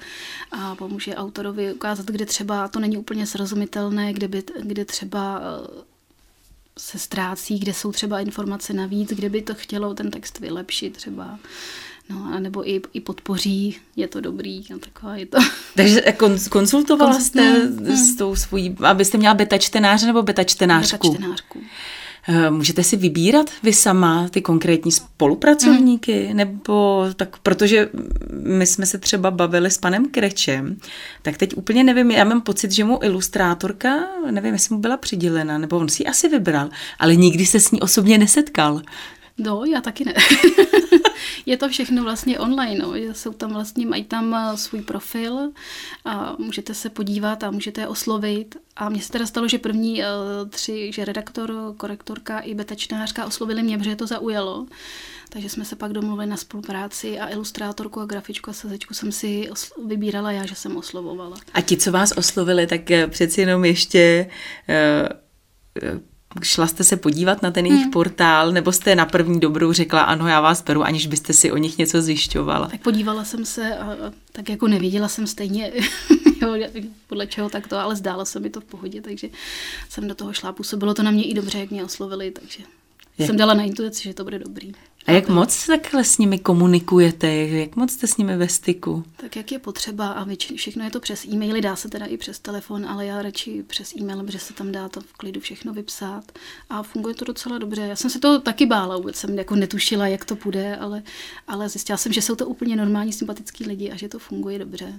a 0.51 0.75
pomůže 0.75 1.15
autorovi 1.15 1.73
ukázat, 1.73 2.07
kde 2.07 2.27
třeba 2.27 2.69
to 2.69 2.81
není 2.81 2.99
úplně 2.99 3.27
srozumitelné, 3.27 4.13
kde, 4.13 4.29
by, 4.29 4.43
kde 4.63 4.85
třeba 4.85 5.43
se 6.79 6.99
ztrácí, 6.99 7.59
kde 7.59 7.75
jsou 7.75 7.93
třeba 7.93 8.21
informace 8.21 8.73
navíc, 8.73 9.09
kde 9.11 9.29
by 9.29 9.43
to 9.43 9.55
chtělo 9.55 9.95
ten 9.95 10.11
text 10.11 10.39
vylepšit 10.39 10.97
třeba. 10.97 11.39
No, 12.09 12.31
a 12.35 12.39
nebo 12.39 12.69
i, 12.71 12.81
i 12.93 13.01
podpoří, 13.01 13.77
je 13.97 14.09
to 14.09 14.21
dobrý, 14.21 14.65
no, 14.71 14.79
taková 14.79 15.17
je 15.17 15.27
to. 15.27 15.39
Takže 15.75 16.03
konzultovala 16.51 17.13
Konzult, 17.13 17.27
jste 17.27 17.69
s 17.97 18.17
tou 18.17 18.37
svojí, 18.37 18.77
abyste 18.85 19.19
měla 19.19 19.35
beta 19.35 19.59
čtenáře 19.59 20.07
nebo 20.07 20.23
beta 20.23 20.45
čtenářku? 20.45 21.13
Beta 21.13 21.19
čtenářku. 21.19 21.61
Eh, 22.29 22.51
můžete 22.51 22.85
si 22.85 22.97
vybírat 22.97 23.51
vy 23.63 23.73
sama 23.73 24.29
ty 24.29 24.43
konkrétní 24.43 24.93
spolupracovníky, 24.93 26.29
mm. 26.31 26.37
nebo 26.37 27.07
tak, 27.17 27.37
protože 27.39 27.89
my 28.31 28.67
jsme 28.67 28.87
se 28.87 28.99
třeba 28.99 29.31
bavili 29.31 29.71
s 29.71 29.79
panem 29.79 30.09
Krečem, 30.09 30.77
tak 31.23 31.37
teď 31.37 31.57
úplně 31.57 31.85
nevím, 31.85 32.11
já 32.11 32.25
mám 32.25 32.41
pocit, 32.41 32.73
že 32.73 32.85
mu 32.85 32.99
ilustrátorka, 33.03 33.95
nevím, 34.31 34.53
jestli 34.53 34.75
mu 34.75 34.81
byla 34.81 34.97
přidělena, 34.97 35.59
nebo 35.59 35.77
on 35.77 35.89
si 35.89 36.03
ji 36.03 36.07
asi 36.07 36.29
vybral, 36.29 36.69
ale 36.99 37.17
nikdy 37.17 37.47
se 37.47 37.61
s 37.61 37.71
ní 37.71 37.81
osobně 37.81 38.19
nesetkal. 38.19 38.83
No, 39.39 39.65
já 39.65 39.81
taky 39.81 40.05
ne. 40.05 40.15
je 41.47 41.57
to 41.57 41.69
všechno 41.69 42.03
vlastně 42.03 42.39
online, 42.39 42.85
no. 42.85 42.95
jsou 42.95 43.33
tam 43.33 43.53
vlastně, 43.53 43.87
mají 43.87 44.05
tam 44.05 44.35
eh, 44.35 44.57
svůj 44.57 44.83
profil 44.83 45.53
a 46.05 46.37
můžete 46.39 46.75
se 46.75 46.91
podívat 46.91 47.45
a 47.45 47.51
můžete 47.51 47.81
je 47.81 47.89
oslovit. 47.89 48.57
A 48.77 48.89
mně 48.89 49.03
se 49.03 49.13
teda 49.13 49.27
stalo, 49.27 49.49
že 49.49 49.59
první 49.59 50.01
uh, 50.01 50.49
tři, 50.51 50.93
že 50.93 51.05
redaktor, 51.05 51.75
korektorka 51.77 52.39
i 52.39 52.55
betačnářka 52.55 53.27
oslovili 53.27 53.63
mě, 53.63 53.79
protože 53.79 53.97
to 53.97 54.07
zaujalo. 54.07 54.67
Takže 55.29 55.49
jsme 55.49 55.65
se 55.65 55.77
pak 55.77 55.93
domluvili 55.93 56.27
na 56.27 56.37
spolupráci 56.37 57.19
a 57.19 57.31
ilustrátorku 57.31 58.01
a 58.01 58.07
grafičku 58.07 58.51
a 58.51 58.53
sazečku 58.53 58.95
jsem 58.95 59.13
si 59.13 59.51
vybírala 59.87 60.33
já, 60.33 60.47
že 60.47 60.55
jsem 60.55 60.77
oslovovala. 60.77 61.37
A 61.55 61.61
ti, 61.61 61.77
co 61.77 61.93
vás 61.93 62.13
oslovili, 62.17 62.67
tak 62.67 62.91
eh, 62.91 63.07
přeci 63.07 63.41
jenom 63.41 63.65
ještě 63.65 64.31
uh, 65.89 65.99
šla 66.43 66.67
jste 66.67 66.85
se 66.85 66.97
podívat 66.97 67.43
na 67.43 67.51
ten 67.51 67.67
jejich 67.67 67.83
hmm. 67.83 67.91
portál, 67.91 68.53
nebo 68.53 68.73
jste 68.73 68.95
na 68.95 69.07
první 69.07 69.41
dobrou 69.41 69.73
řekla, 69.73 70.01
ano, 70.01 70.29
já 70.29 70.41
vás 70.41 70.63
beru, 70.63 70.83
aniž 70.83 71.07
byste 71.07 71.33
si 71.33 71.53
o 71.53 71.57
nich 71.57 71.79
něco 71.79 72.03
zjišťovala? 72.03 72.69
Tak 72.69 72.81
podívala 72.81 73.25
jsem 73.25 73.45
se 73.45 73.77
a, 73.77 73.93
a 73.93 74.13
tak 74.33 74.49
jako 74.49 74.69
nevěděla 74.69 75.09
jsem 75.09 75.27
stejně, 75.27 75.73
jo, 76.43 76.57
podle 77.07 77.27
čeho 77.27 77.49
tak 77.49 77.69
to, 77.69 77.79
ale 77.79 77.97
zdálo 77.97 78.27
se 78.27 78.41
mi 78.41 78.51
to 78.51 78.61
v 78.61 78.65
pohodě, 78.65 79.03
takže 79.03 79.29
jsem 79.89 80.09
do 80.09 80.15
toho 80.15 80.33
šla. 80.33 80.53
Působilo 80.53 80.95
to 80.95 81.03
na 81.03 81.11
mě 81.11 81.25
i 81.25 81.35
dobře, 81.35 81.59
jak 81.59 81.71
mě 81.71 81.85
oslovili, 81.85 82.31
takže 82.31 82.63
je. 83.19 83.27
jsem 83.27 83.37
dala 83.37 83.55
na 83.55 83.63
intuici, 83.63 84.03
že 84.03 84.15
to 84.15 84.25
bude 84.25 84.39
dobrý. 84.39 84.73
A 85.07 85.13
jak 85.13 85.29
moc 85.29 85.67
takhle 85.67 86.05
s 86.05 86.19
nimi 86.19 86.39
komunikujete? 86.39 87.35
Jak 87.35 87.77
moc 87.77 87.93
jste 87.93 88.07
s 88.07 88.17
nimi 88.17 88.37
ve 88.37 88.49
styku? 88.49 89.05
Tak 89.17 89.37
jak 89.37 89.53
je 89.53 89.59
potřeba 89.59 90.09
a 90.09 90.27
všechno 90.57 90.85
je 90.85 90.91
to 90.91 91.01
přes 91.01 91.25
e-maily, 91.25 91.61
dá 91.61 91.77
se 91.77 91.89
teda 91.89 92.07
i 92.07 92.17
přes 92.17 92.39
telefon, 92.39 92.87
ale 92.87 93.07
já 93.07 93.23
radši 93.23 93.65
přes 93.67 93.95
e-mail, 93.95 94.25
protože 94.25 94.39
se 94.39 94.55
tam 94.55 94.73
dá 94.73 94.89
to 94.89 95.01
v 95.01 95.13
klidu 95.13 95.41
všechno 95.41 95.73
vypsat 95.73 96.33
a 96.71 96.83
funguje 96.83 97.15
to 97.15 97.25
docela 97.25 97.59
dobře. 97.59 97.83
Já 97.83 97.97
jsem 97.97 98.11
se 98.11 98.19
to 98.19 98.41
taky 98.41 98.67
bála, 98.67 98.97
vůbec 98.97 99.17
jsem 99.17 99.39
jako 99.39 99.57
netušila, 99.57 100.07
jak 100.07 100.25
to 100.25 100.37
půjde, 100.37 100.77
ale, 100.77 101.03
ale 101.49 101.69
zjistila 101.69 101.97
jsem, 101.97 102.13
že 102.13 102.23
jsou 102.23 102.35
to 102.35 102.47
úplně 102.47 102.77
normální, 102.77 103.13
sympatický 103.13 103.65
lidi 103.65 103.91
a 103.91 103.97
že 103.97 104.09
to 104.09 104.19
funguje 104.19 104.59
dobře. 104.59 104.93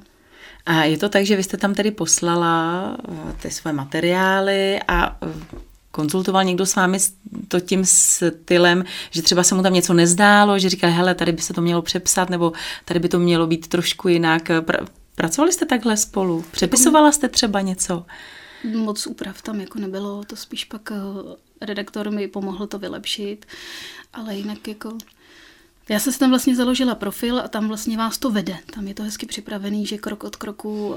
A 0.65 0.83
je 0.83 0.97
to 0.97 1.09
tak, 1.09 1.25
že 1.25 1.35
vy 1.35 1.43
jste 1.43 1.57
tam 1.57 1.73
tedy 1.73 1.91
poslala 1.91 2.97
eh, 3.09 3.33
ty 3.41 3.51
své 3.51 3.73
materiály 3.73 4.79
a 4.87 5.17
eh, 5.23 5.66
konzultoval 5.97 6.43
někdo 6.43 6.65
s 6.65 6.75
vámi 6.75 6.97
to 7.47 7.59
tím 7.59 7.85
stylem, 7.85 8.85
že 9.11 9.21
třeba 9.21 9.43
se 9.43 9.55
mu 9.55 9.63
tam 9.63 9.73
něco 9.73 9.93
nezdálo, 9.93 10.59
že 10.59 10.69
říkal, 10.69 10.91
hele, 10.91 11.15
tady 11.15 11.31
by 11.31 11.41
se 11.41 11.53
to 11.53 11.61
mělo 11.61 11.81
přepsat, 11.81 12.29
nebo 12.29 12.53
tady 12.85 12.99
by 12.99 13.09
to 13.09 13.19
mělo 13.19 13.47
být 13.47 13.67
trošku 13.67 14.07
jinak. 14.07 14.51
Pracovali 15.15 15.53
jste 15.53 15.65
takhle 15.65 15.97
spolu? 15.97 16.45
Přepisovala 16.51 17.11
jste 17.11 17.27
třeba 17.29 17.61
něco? 17.61 18.05
Moc 18.75 19.07
úprav 19.07 19.41
tam 19.41 19.61
jako 19.61 19.79
nebylo, 19.79 20.23
to 20.23 20.35
spíš 20.35 20.65
pak 20.65 20.91
eh, 20.91 21.65
redaktor 21.65 22.11
mi 22.11 22.27
pomohl 22.27 22.67
to 22.67 22.79
vylepšit, 22.79 23.45
ale 24.13 24.35
jinak 24.35 24.67
jako 24.67 24.97
já 25.89 25.99
jsem 25.99 26.13
si 26.13 26.19
tam 26.19 26.29
vlastně 26.29 26.55
založila 26.55 26.95
profil 26.95 27.39
a 27.39 27.47
tam 27.47 27.67
vlastně 27.67 27.97
vás 27.97 28.17
to 28.17 28.29
vede. 28.29 28.57
Tam 28.73 28.87
je 28.87 28.93
to 28.93 29.03
hezky 29.03 29.25
připravený, 29.25 29.85
že 29.85 29.97
krok 29.97 30.23
od 30.23 30.35
kroku 30.35 30.87
uh, 30.87 30.95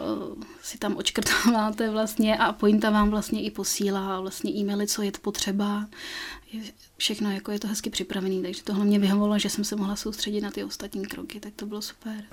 si 0.62 0.78
tam 0.78 0.96
očkrtáváte 0.96 1.90
vlastně 1.90 2.38
a 2.38 2.52
pointa 2.52 2.90
vám 2.90 3.10
vlastně 3.10 3.42
i 3.42 3.50
posílá 3.50 4.20
vlastně 4.20 4.52
e-maily, 4.52 4.86
co 4.86 5.02
je 5.02 5.12
potřeba. 5.22 5.88
Všechno 6.96 7.30
jako 7.30 7.52
je 7.52 7.58
to 7.58 7.68
hezky 7.68 7.90
připravený, 7.90 8.42
takže 8.42 8.62
tohle 8.62 8.84
mě 8.84 8.98
vyhovovalo, 8.98 9.38
že 9.38 9.50
jsem 9.50 9.64
se 9.64 9.76
mohla 9.76 9.96
soustředit 9.96 10.40
na 10.40 10.50
ty 10.50 10.64
ostatní 10.64 11.06
kroky, 11.06 11.40
tak 11.40 11.52
to 11.56 11.66
bylo 11.66 11.82
super. 11.82 12.24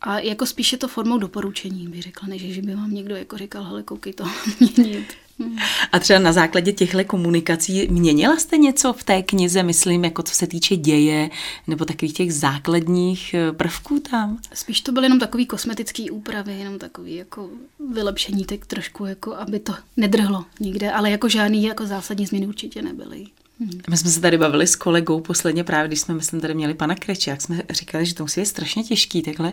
A 0.00 0.18
jako 0.18 0.46
spíše 0.46 0.76
to 0.76 0.88
formou 0.88 1.18
doporučení, 1.18 1.88
bych 1.88 2.02
řekla, 2.02 2.28
než 2.28 2.42
že 2.42 2.62
by 2.62 2.74
vám 2.74 2.94
někdo 2.94 3.16
jako 3.16 3.38
říkal, 3.38 3.64
hele, 3.64 3.82
koukej 3.82 4.12
to 4.12 4.24
měnit. 4.60 5.25
A 5.92 5.98
třeba 5.98 6.18
na 6.18 6.32
základě 6.32 6.72
těchto 6.72 7.04
komunikací 7.04 7.88
měnila 7.88 8.36
jste 8.36 8.56
něco 8.58 8.92
v 8.92 9.04
té 9.04 9.22
knize, 9.22 9.62
myslím, 9.62 10.04
jako 10.04 10.22
co 10.22 10.34
se 10.34 10.46
týče 10.46 10.76
děje, 10.76 11.30
nebo 11.66 11.84
takových 11.84 12.14
těch 12.14 12.34
základních 12.34 13.34
eh, 13.34 13.52
prvků 13.52 14.00
tam? 14.00 14.38
Spíš 14.54 14.80
to 14.80 14.92
byly 14.92 15.06
jenom 15.06 15.18
takový 15.18 15.46
kosmetický 15.46 16.10
úpravy, 16.10 16.58
jenom 16.58 16.78
takový 16.78 17.14
jako 17.14 17.50
vylepšení, 17.92 18.44
tak 18.44 18.66
trošku, 18.66 19.04
jako 19.04 19.34
aby 19.34 19.58
to 19.58 19.74
nedrhlo 19.96 20.44
nikde, 20.60 20.92
ale 20.92 21.10
jako 21.10 21.28
žádný 21.28 21.64
jako 21.64 21.86
zásadní 21.86 22.26
změny 22.26 22.46
určitě 22.46 22.82
nebyly. 22.82 23.26
Hmm. 23.60 23.80
My 23.90 23.96
jsme 23.96 24.10
se 24.10 24.20
tady 24.20 24.38
bavili 24.38 24.66
s 24.66 24.76
kolegou 24.76 25.20
posledně 25.20 25.64
právě, 25.64 25.88
když 25.88 26.00
jsme, 26.00 26.14
myslím, 26.14 26.40
tady 26.40 26.54
měli 26.54 26.74
pana 26.74 26.94
Kreče, 26.94 27.30
jak 27.30 27.42
jsme 27.42 27.62
říkali, 27.70 28.06
že 28.06 28.14
to 28.14 28.24
musí 28.24 28.40
být 28.40 28.46
strašně 28.46 28.84
těžký 28.84 29.22
takhle 29.22 29.52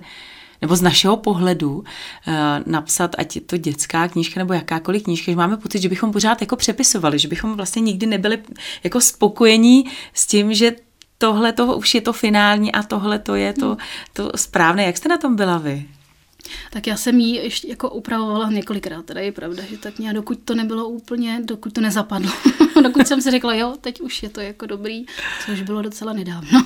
nebo 0.62 0.75
z 0.75 0.81
našeho 0.81 1.17
pohledu 1.17 1.72
uh, 1.77 1.83
napsat, 2.65 3.15
ať 3.17 3.36
je 3.36 3.41
to 3.41 3.57
dětská 3.57 4.07
knížka 4.07 4.39
nebo 4.39 4.53
jakákoliv 4.53 5.03
knížka, 5.03 5.31
že 5.31 5.36
máme 5.36 5.57
pocit, 5.57 5.81
že 5.81 5.89
bychom 5.89 6.12
pořád 6.12 6.41
jako 6.41 6.55
přepisovali, 6.55 7.19
že 7.19 7.27
bychom 7.27 7.53
vlastně 7.53 7.81
nikdy 7.81 8.05
nebyli 8.05 8.38
jako 8.83 9.01
spokojení 9.01 9.86
s 10.13 10.27
tím, 10.27 10.53
že 10.53 10.75
tohle 11.17 11.53
to 11.53 11.77
už 11.77 11.95
je 11.95 12.01
to 12.01 12.13
finální 12.13 12.72
a 12.72 12.83
tohle 12.83 13.19
to 13.19 13.36
je 13.36 13.53
to, 13.53 13.77
to 14.13 14.31
správné. 14.36 14.83
Jak 14.83 14.98
jste 14.98 15.10
na 15.10 15.17
tom 15.17 15.36
byla 15.36 15.57
vy? 15.57 15.86
Tak 16.69 16.88
já 16.88 16.98
jsem 16.98 17.19
ji 17.19 17.36
ještě 17.36 17.67
jako 17.67 17.89
upravovala 17.89 18.50
několikrát, 18.51 19.05
teda 19.05 19.22
je 19.22 19.31
pravda, 19.31 19.63
že 19.69 19.77
tak 19.77 20.00
nějak 20.00 20.15
dokud 20.15 20.39
to 20.45 20.55
nebylo 20.55 20.88
úplně, 20.88 21.41
dokud 21.43 21.74
to 21.74 21.81
nezapadlo. 21.81 22.31
dokud 22.83 23.07
jsem 23.07 23.22
si 23.22 23.31
řekla, 23.31 23.53
jo, 23.53 23.75
teď 23.81 24.01
už 24.01 24.24
je 24.24 24.29
to 24.29 24.41
jako 24.41 24.65
dobrý, 24.65 25.05
což 25.45 25.62
bylo 25.62 25.81
docela 25.81 26.13
nedávno. 26.13 26.63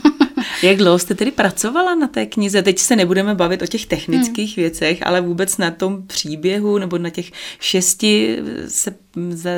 Jak 0.64 0.78
dlouho 0.78 1.00
jste 1.00 1.16
tedy 1.16 1.32
pracovala 1.32 1.96
na 1.96 2.08
té 2.08 2.26
knize? 2.26 2.62
Teď 2.62 2.80
se 2.80 2.96
nebudeme 2.96 3.36
bavit 3.36 3.62
o 3.62 3.68
těch 3.68 3.86
technických 3.86 4.58
hmm. 4.58 4.64
věcech, 4.64 5.08
ale 5.08 5.22
vůbec 5.22 5.58
na 5.58 5.72
tom 5.72 6.08
příběhu 6.08 6.78
nebo 6.78 6.98
na 6.98 7.10
těch 7.10 7.32
šesti 7.60 8.40
se 8.68 8.96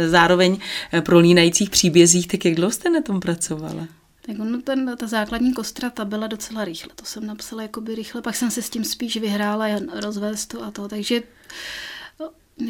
zároveň 0.09 0.57
prolínajících 1.01 1.69
příbězích, 1.69 2.27
tak 2.27 2.45
jak 2.45 2.55
dlouho 2.55 2.71
jste 2.71 2.89
na 2.89 3.01
tom 3.01 3.19
pracovala? 3.19 3.87
Tak 4.25 4.39
ono, 4.39 4.61
ten, 4.61 4.95
ta 4.99 5.07
základní 5.07 5.53
kostra, 5.53 5.89
ta 5.89 6.05
byla 6.05 6.27
docela 6.27 6.65
rychle. 6.65 6.91
To 6.95 7.05
jsem 7.05 7.25
napsala 7.25 7.61
jakoby 7.61 7.95
rychle, 7.95 8.21
pak 8.21 8.35
jsem 8.35 8.51
se 8.51 8.61
s 8.61 8.69
tím 8.69 8.83
spíš 8.83 9.17
vyhrála 9.17 9.65
rozvést 9.93 10.45
to 10.45 10.63
a 10.63 10.71
to, 10.71 10.87
takže 10.87 11.21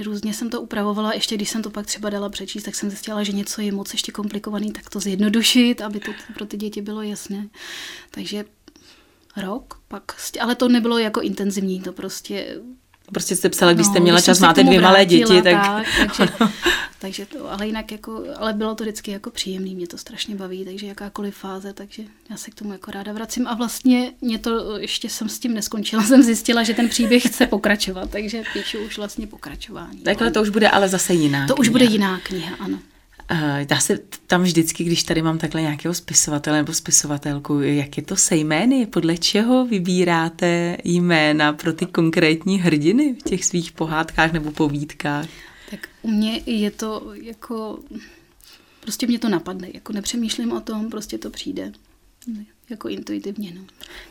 Různě 0.04 0.34
jsem 0.34 0.50
to 0.50 0.62
upravovala, 0.62 1.14
ještě 1.14 1.36
když 1.36 1.50
jsem 1.50 1.62
to 1.62 1.70
pak 1.70 1.86
třeba 1.86 2.10
dala 2.10 2.30
přečíst, 2.30 2.64
tak 2.64 2.76
jsem 2.76 2.90
zjistila, 2.90 3.24
že 3.24 3.32
něco 3.32 3.62
je 3.62 3.72
moc 3.72 3.94
ještě 3.94 4.12
komplikovaný, 4.12 4.72
tak 4.72 4.90
to 4.90 5.00
zjednodušit, 5.00 5.82
aby 5.82 6.00
to 6.00 6.12
pro 6.34 6.46
ty 6.46 6.58
děti 6.58 6.82
bylo 6.82 7.02
jasné. 7.02 7.48
Takže 8.12 8.46
rok, 9.38 9.82
pak, 9.88 10.04
ale 10.42 10.56
to 10.56 10.70
nebylo 10.70 10.98
jako 10.98 11.22
intenzivní, 11.22 11.82
to 11.82 11.94
prostě 11.94 12.56
Prostě 13.14 13.36
jste 13.36 13.50
psala, 13.50 13.74
když 13.74 13.88
no, 13.88 13.94
jste 13.94 14.00
měla 14.00 14.22
čas, 14.22 14.40
máte 14.40 14.64
dvě 14.64 14.82
malé 14.82 15.06
děti, 15.06 15.42
tak... 15.42 15.54
tak 15.54 15.86
takže, 15.98 16.34
takže 17.02 17.26
to, 17.26 17.52
ale 17.52 17.68
jinak 17.68 17.92
jako, 17.92 18.24
ale 18.38 18.54
bylo 18.54 18.76
to 18.76 18.84
vždycky 18.84 19.12
jako 19.12 19.30
příjemný, 19.32 19.76
mě 19.76 19.88
to 19.88 19.98
strašně 19.98 20.36
baví, 20.36 20.66
takže 20.66 20.88
jakákoliv 20.88 21.36
fáze, 21.36 21.74
takže 21.74 22.04
já 22.30 22.38
se 22.38 22.52
k 22.52 22.56
tomu 22.56 22.72
jako 22.72 22.92
ráda 22.92 23.14
vracím 23.14 23.48
a 23.48 23.56
vlastně 23.56 24.12
mě 24.22 24.40
to, 24.40 24.78
ještě 24.78 25.10
jsem 25.10 25.30
s 25.30 25.40
tím 25.40 25.54
neskončila, 25.54 26.04
jsem 26.08 26.24
zjistila, 26.24 26.64
že 26.64 26.74
ten 26.74 26.90
příběh 26.90 27.24
chce 27.28 27.48
pokračovat, 27.48 28.10
takže 28.12 28.44
píšu 28.54 28.78
už 28.80 28.98
vlastně 28.98 29.28
pokračování. 29.28 30.00
Takhle 30.00 30.32
to 30.32 30.42
už 30.42 30.50
bude 30.50 30.70
ale 30.70 30.90
zase 30.90 31.14
jiná 31.14 31.48
To 31.48 31.54
kniha. 31.54 31.60
už 31.62 31.70
bude 31.70 31.86
jiná 31.86 32.20
kniha, 32.20 32.56
ano. 32.60 32.80
Já 33.70 33.80
se 33.80 34.00
tam 34.28 34.44
vždycky, 34.44 34.84
když 34.84 35.04
tady 35.04 35.22
mám 35.22 35.38
takhle 35.38 35.62
nějakého 35.62 35.94
spisovatele 35.94 36.58
nebo 36.58 36.74
spisovatelku, 36.74 37.60
jak 37.62 37.98
je 37.98 38.04
to 38.04 38.16
se 38.16 38.36
jmény, 38.36 38.86
podle 38.86 39.18
čeho 39.18 39.66
vybíráte 39.66 40.78
jména 40.84 41.54
pro 41.54 41.74
ty 41.74 41.86
konkrétní 41.86 42.60
hrdiny 42.60 43.14
v 43.20 43.24
těch 43.24 43.46
svých 43.46 43.72
pohádkách 43.72 44.34
nebo 44.34 44.52
povídkách? 44.52 45.26
U 46.02 46.12
mě 46.12 46.42
je 46.46 46.72
to 46.72 47.12
jako, 47.14 47.80
prostě 48.80 49.08
mě 49.08 49.20
to 49.20 49.30
napadne, 49.30 49.68
jako 49.74 49.94
nepřemýšlím 49.94 50.52
o 50.52 50.62
tom, 50.62 50.90
prostě 50.90 51.18
to 51.18 51.30
přijde. 51.30 51.72
jako 52.70 52.90
intuitivně. 52.90 53.54
No. 53.56 53.62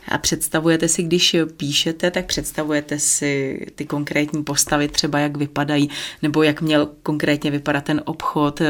A 0.07 0.17
představujete 0.17 0.87
si, 0.87 1.03
když 1.03 1.35
píšete, 1.57 2.11
tak 2.11 2.25
představujete 2.25 2.99
si 2.99 3.65
ty 3.75 3.85
konkrétní 3.85 4.43
postavy, 4.43 4.87
třeba 4.87 5.19
jak 5.19 5.37
vypadají, 5.37 5.89
nebo 6.21 6.43
jak 6.43 6.61
měl 6.61 6.85
konkrétně 7.03 7.51
vypadat 7.51 7.83
ten 7.83 8.01
obchod, 8.05 8.61
eh, 8.61 8.67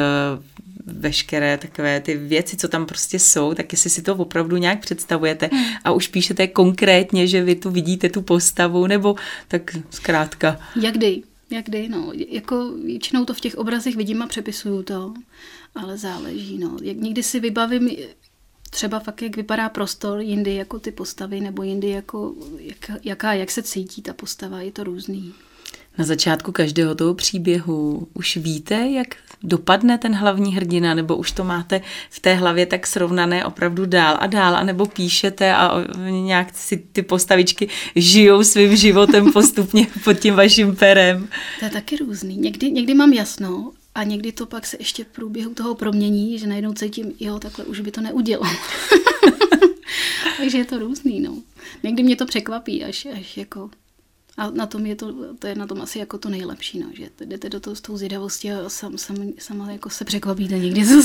veškeré 0.85 1.57
takové 1.57 1.99
ty 1.99 2.17
věci, 2.17 2.57
co 2.57 2.67
tam 2.67 2.85
prostě 2.85 3.19
jsou, 3.19 3.53
tak 3.53 3.71
jestli 3.73 3.89
si 3.89 4.01
to 4.01 4.15
opravdu 4.15 4.57
nějak 4.57 4.79
představujete 4.79 5.49
hmm. 5.53 5.65
a 5.83 5.91
už 5.91 6.07
píšete 6.07 6.47
konkrétně, 6.47 7.27
že 7.27 7.43
vy 7.43 7.55
tu 7.55 7.71
vidíte 7.71 8.09
tu 8.09 8.21
postavu, 8.21 8.88
nebo 8.88 9.15
tak 9.47 9.77
zkrátka. 9.89 10.59
Jak 10.81 10.93
kdy, 10.93 11.21
jak 11.51 11.65
kdy, 11.65 11.89
no. 11.89 12.11
Jako 12.13 12.71
většinou 12.71 13.25
to 13.25 13.33
v 13.33 13.39
těch 13.39 13.55
obrazech 13.55 13.95
vidím 13.95 14.21
a 14.21 14.27
přepisuju 14.27 14.83
to, 14.83 15.13
ale 15.75 15.97
záleží, 15.97 16.57
no. 16.57 16.77
Jak 16.81 16.97
někdy 16.97 17.23
si 17.23 17.39
vybavím 17.39 17.89
třeba 18.69 18.99
fakt, 18.99 19.21
jak 19.21 19.35
vypadá 19.35 19.69
prostor, 19.69 20.19
jindy 20.19 20.55
jako 20.55 20.79
ty 20.79 20.91
postavy, 20.91 21.41
nebo 21.41 21.63
jindy 21.63 21.89
jako, 21.89 22.35
jak, 22.57 22.91
jaká, 23.03 23.33
jak 23.33 23.51
se 23.51 23.63
cítí 23.63 24.01
ta 24.01 24.13
postava, 24.13 24.61
je 24.61 24.71
to 24.71 24.83
různý. 24.83 25.33
Na 25.99 26.05
začátku 26.05 26.51
každého 26.51 26.95
toho 26.95 27.13
příběhu 27.13 28.07
už 28.13 28.37
víte, 28.37 28.75
jak 28.75 29.07
dopadne 29.43 29.97
ten 29.97 30.15
hlavní 30.15 30.55
hrdina, 30.55 30.93
nebo 30.93 31.15
už 31.15 31.31
to 31.31 31.43
máte 31.43 31.81
v 32.09 32.19
té 32.19 32.33
hlavě 32.33 32.65
tak 32.65 32.87
srovnané 32.87 33.45
opravdu 33.45 33.85
dál 33.85 34.17
a 34.19 34.27
dál, 34.27 34.55
anebo 34.55 34.85
píšete 34.85 35.53
a 35.53 35.85
nějak 36.09 36.55
si 36.57 36.77
ty 36.77 37.01
postavičky 37.01 37.69
žijou 37.95 38.43
svým 38.43 38.75
životem 38.75 39.31
postupně 39.33 39.87
pod 40.03 40.13
tím 40.13 40.35
vaším 40.35 40.75
perem. 40.75 41.27
To 41.59 41.65
je 41.65 41.71
taky 41.71 41.97
různý. 41.97 42.37
Někdy, 42.37 42.71
někdy 42.71 42.93
mám 42.93 43.13
jasno 43.13 43.71
a 43.95 44.03
někdy 44.03 44.31
to 44.31 44.45
pak 44.45 44.65
se 44.65 44.77
ještě 44.79 45.03
v 45.03 45.07
průběhu 45.07 45.53
toho 45.53 45.75
promění, 45.75 46.39
že 46.39 46.47
najednou 46.47 46.73
cítím, 46.73 47.13
jo, 47.19 47.39
takhle 47.39 47.65
už 47.65 47.79
by 47.79 47.91
to 47.91 48.01
neudělal. 48.01 48.51
Takže 50.37 50.57
je 50.57 50.65
to 50.65 50.79
různý, 50.79 51.19
no. 51.19 51.37
Někdy 51.83 52.03
mě 52.03 52.15
to 52.15 52.25
překvapí, 52.25 52.83
až, 52.83 53.07
až 53.19 53.37
jako 53.37 53.69
a 54.38 54.50
na 54.50 54.65
tom 54.65 54.86
je 54.86 54.95
to, 54.95 55.13
to 55.39 55.48
je 55.48 55.55
na 55.55 55.67
tom 55.67 55.81
asi 55.81 56.00
jako 56.00 56.17
to 56.17 56.29
nejlepší, 56.29 56.79
no, 56.79 56.88
že 56.93 57.09
jdete 57.25 57.50
do 57.50 57.59
toho 57.59 57.75
s 57.75 57.81
tou 57.81 57.98
zvědavostí 57.98 58.51
a 58.51 58.69
sam, 58.69 58.98
sam, 58.98 59.15
sama 59.39 59.71
jako 59.71 59.89
se 59.89 60.05
překvapíte 60.05 60.59
někdy, 60.59 60.86
co 60.88 61.01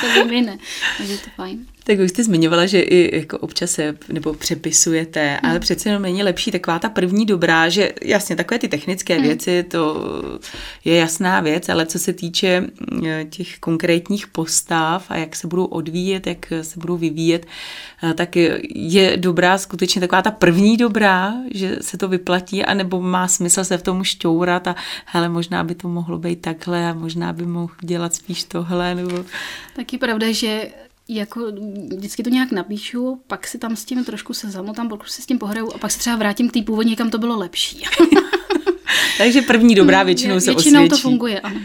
se 0.00 0.14
vyvine. 0.14 0.58
Takže 0.98 1.12
je 1.12 1.18
to 1.18 1.30
fajn. 1.36 1.66
Tak 1.84 1.98
už 1.98 2.10
jste 2.10 2.24
zmiňovala, 2.24 2.66
že 2.66 2.80
i 2.80 3.18
jako 3.18 3.38
občas 3.38 3.70
se 3.70 3.96
nebo 4.08 4.34
přepisujete, 4.34 5.28
hmm. 5.28 5.50
ale 5.50 5.60
přece 5.60 5.88
jenom 5.88 6.02
není 6.02 6.22
lepší 6.22 6.50
taková 6.50 6.78
ta 6.78 6.88
první 6.88 7.26
dobrá, 7.26 7.68
že 7.68 7.92
jasně 8.02 8.36
takové 8.36 8.58
ty 8.58 8.68
technické 8.68 9.14
hmm. 9.14 9.22
věci, 9.22 9.62
to 9.62 10.04
je 10.84 10.96
jasná 10.96 11.40
věc, 11.40 11.68
ale 11.68 11.86
co 11.86 11.98
se 11.98 12.12
týče 12.12 12.66
těch 13.30 13.58
konkrétních 13.58 14.26
postav 14.26 15.06
a 15.08 15.16
jak 15.16 15.36
se 15.36 15.46
budou 15.46 15.64
odvíjet, 15.64 16.26
jak 16.26 16.52
se 16.62 16.80
budou 16.80 16.96
vyvíjet, 16.96 17.46
eh, 18.02 18.14
tak 18.14 18.36
je 18.74 19.16
dobrá 19.16 19.58
skutečně 19.58 20.00
taková 20.00 20.22
ta 20.22 20.30
první 20.30 20.76
dobrá, 20.76 21.34
že 21.50 21.76
se 21.80 21.98
to 21.98 22.08
vyplatí, 22.08 22.64
anebo 22.72 23.00
má 23.00 23.28
smysl 23.28 23.64
se 23.64 23.78
v 23.78 23.82
tom 23.82 24.04
šťourat 24.04 24.68
a 24.68 24.74
hele, 25.04 25.28
možná 25.28 25.64
by 25.64 25.74
to 25.74 25.88
mohlo 25.88 26.18
být 26.18 26.40
takhle 26.40 26.90
a 26.90 26.94
možná 26.94 27.32
by 27.32 27.46
mohl 27.46 27.74
dělat 27.82 28.14
spíš 28.14 28.44
tohle. 28.44 28.94
Nebo... 28.94 29.24
Taky 29.76 29.98
pravda, 29.98 30.32
že 30.32 30.68
jako 31.08 31.52
vždycky 31.96 32.22
to 32.22 32.30
nějak 32.30 32.52
napíšu, 32.52 33.20
pak 33.26 33.46
si 33.46 33.58
tam 33.58 33.76
s 33.76 33.84
tím 33.84 34.04
trošku 34.04 34.34
se 34.34 34.50
zamotám, 34.50 34.88
pokud 34.88 35.08
si 35.08 35.22
s 35.22 35.26
tím 35.26 35.38
pohraju 35.38 35.72
a 35.74 35.78
pak 35.78 35.90
se 35.90 35.98
třeba 35.98 36.16
vrátím 36.16 36.48
k 36.48 36.52
té 36.52 36.62
původně, 36.62 36.96
kam 36.96 37.10
to 37.10 37.18
bylo 37.18 37.38
lepší. 37.38 37.82
Takže 39.18 39.42
první 39.42 39.74
dobrá 39.74 40.02
většinou 40.02 40.40
se 40.40 40.50
Většinou 40.50 40.78
osvědčí. 40.78 41.02
to 41.02 41.08
funguje, 41.08 41.40
ano. 41.40 41.60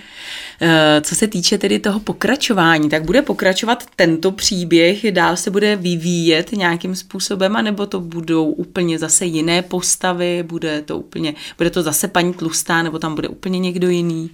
Eh, 0.62 1.02
co 1.02 1.16
se 1.16 1.28
týče 1.28 1.58
tedy 1.58 1.80
toho 1.80 2.00
pokračování, 2.00 2.90
tak 2.90 3.04
bude 3.04 3.22
pokračovat 3.22 3.84
tento 3.96 4.32
příběh, 4.32 5.12
dál 5.12 5.36
se 5.36 5.52
bude 5.52 5.76
vyvíjet 5.76 6.52
nějakým 6.52 6.96
způsobem, 6.96 7.56
anebo 7.56 7.86
to 7.86 8.00
budou 8.00 8.46
úplně 8.46 9.00
zase 9.00 9.26
jiné 9.26 9.62
postavy, 9.62 10.44
bude 10.44 10.82
to 10.82 10.98
úplně, 10.98 11.36
bude 11.58 11.70
to 11.70 11.84
zase 11.84 12.08
paní 12.08 12.34
Tlustá, 12.34 12.84
nebo 12.84 13.00
tam 13.00 13.16
bude 13.16 13.28
úplně 13.28 13.60
někdo 13.60 13.90
jiný? 13.90 14.30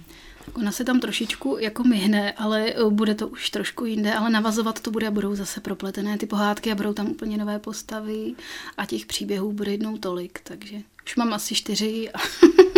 Ona 0.54 0.72
se 0.72 0.84
tam 0.84 1.00
trošičku 1.00 1.56
jako 1.60 1.84
myhne, 1.84 2.32
ale 2.32 2.66
eh, 2.68 2.90
bude 2.90 3.14
to 3.14 3.28
už 3.28 3.50
trošku 3.50 3.84
jinde, 3.84 4.14
ale 4.14 4.30
navazovat 4.30 4.80
to 4.80 4.90
bude 4.90 5.06
a 5.06 5.10
budou 5.10 5.34
zase 5.34 5.60
propletené 5.60 6.18
ty 6.18 6.26
pohádky 6.26 6.72
a 6.72 6.74
budou 6.74 6.92
tam 6.92 7.06
úplně 7.06 7.36
nové 7.36 7.58
postavy 7.58 8.34
a 8.76 8.86
těch 8.86 9.06
příběhů 9.06 9.52
bude 9.52 9.70
jednou 9.70 9.98
tolik, 9.98 10.40
takže 10.42 10.76
už 11.06 11.16
mám 11.16 11.32
asi 11.32 11.54
čtyři 11.54 12.10
a 12.14 12.18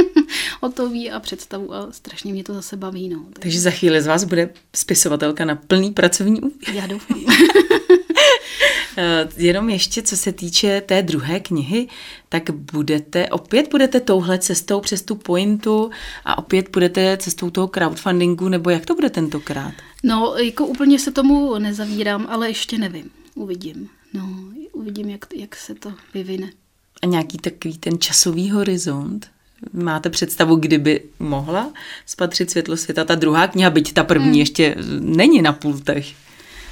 hotový 0.63 1.11
a 1.11 1.21
představu 1.21 1.75
a 1.75 1.93
strašně 1.93 2.33
mě 2.33 2.45
to 2.45 2.55
zase 2.55 2.77
baví. 2.77 3.09
No. 3.09 3.19
Takže, 3.19 3.41
takže 3.41 3.61
za 3.61 3.71
chvíli 3.71 4.03
z 4.03 4.07
vás 4.07 4.25
bude 4.25 4.51
spisovatelka 4.77 5.45
na 5.45 5.55
plný 5.55 5.91
pracovní 5.91 6.41
úvěr. 6.41 6.75
Já 6.75 6.87
doufám. 6.87 7.25
Eh, 8.99 9.29
jenom 9.37 9.71
ještě, 9.71 10.03
co 10.03 10.17
se 10.17 10.33
týče 10.33 10.81
té 10.81 11.03
druhé 11.03 11.41
knihy, 11.41 11.89
tak 12.29 12.51
budete, 12.51 13.29
opět 13.29 13.71
budete 13.71 14.01
touhle 14.01 14.39
cestou 14.39 14.81
přes 14.81 15.03
tu 15.03 15.15
pointu 15.15 15.91
a 16.25 16.39
opět 16.39 16.71
budete 16.73 17.17
cestou 17.17 17.51
toho 17.51 17.69
crowdfundingu, 17.69 18.49
nebo 18.49 18.71
jak 18.71 18.87
to 18.87 18.95
bude 18.95 19.11
tentokrát? 19.11 19.75
No, 20.03 20.35
jako 20.37 20.67
úplně 20.67 20.99
se 20.99 21.13
tomu 21.13 21.59
nezavírám, 21.59 22.27
ale 22.31 22.49
ještě 22.49 22.79
nevím. 22.79 23.11
Uvidím. 23.35 23.89
No, 24.15 24.29
uvidím, 24.73 25.11
jak, 25.11 25.25
jak 25.35 25.57
se 25.57 25.75
to 25.75 25.93
vyvine. 26.15 26.51
A 27.03 27.07
nějaký 27.07 27.39
takový 27.39 27.79
ten 27.79 27.99
časový 27.99 28.51
horizont? 28.51 29.31
Máte 29.73 30.11
představu, 30.11 30.57
kdyby 30.57 31.03
mohla 31.19 31.73
spatřit 32.07 32.51
světlo 32.51 32.77
světa 32.77 33.05
ta 33.05 33.15
druhá 33.15 33.47
kniha, 33.47 33.71
byť 33.71 33.93
ta 33.93 34.05
první 34.05 34.27
hmm. 34.27 34.35
ještě 34.35 34.77
není 35.01 35.43
na 35.43 35.53
pultech? 35.53 36.15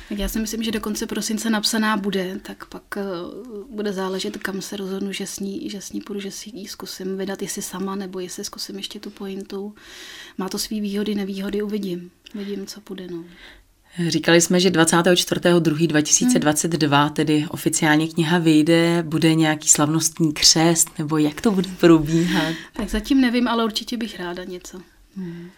Tak 0.09 0.18
já 0.18 0.29
si 0.29 0.40
myslím, 0.40 0.62
že 0.62 0.73
do 0.73 0.81
konce 0.81 1.07
prosince 1.07 1.51
napsaná 1.51 1.97
bude, 1.97 2.40
tak 2.42 2.64
pak 2.64 2.83
uh, 2.97 3.75
bude 3.77 3.92
záležet, 3.92 4.37
kam 4.37 4.62
se 4.62 4.77
rozhodnu, 4.77 5.12
že 5.12 5.27
s 5.27 5.38
ní, 5.40 5.70
že 5.70 5.81
s 5.81 5.92
ní 5.92 6.01
půjdu, 6.01 6.20
že 6.20 6.31
si 6.31 6.51
ji 6.55 6.68
zkusím 6.68 7.16
vydat, 7.18 7.42
jestli 7.42 7.62
sama, 7.62 7.94
nebo 7.94 8.20
jestli 8.20 8.44
zkusím 8.44 8.77
ještě 8.77 9.01
tu 9.01 9.11
pointu. 9.11 9.75
Má 10.38 10.49
to 10.49 10.59
svý 10.59 10.81
výhody, 10.81 11.14
nevýhody, 11.14 11.62
uvidím. 11.62 12.11
Uvidím, 12.35 12.66
co 12.66 12.81
půjde. 12.81 13.07
No. 13.07 13.25
Říkali 14.09 14.40
jsme, 14.40 14.61
že 14.61 14.70
24.2.2022 14.70 17.04
hmm. 17.04 17.14
tedy 17.14 17.46
oficiálně 17.48 18.09
kniha 18.09 18.38
vyjde, 18.38 19.02
bude 19.02 19.35
nějaký 19.35 19.68
slavnostní 19.68 20.33
křest, 20.33 20.98
nebo 20.98 21.18
jak 21.18 21.40
to 21.40 21.50
bude 21.50 21.68
probíhat? 21.80 22.54
Tak 22.72 22.88
zatím 22.88 23.20
nevím, 23.20 23.48
ale 23.48 23.64
určitě 23.64 23.96
bych 23.96 24.20
ráda 24.20 24.44
něco. 24.44 24.80
Hmm. 25.16 25.50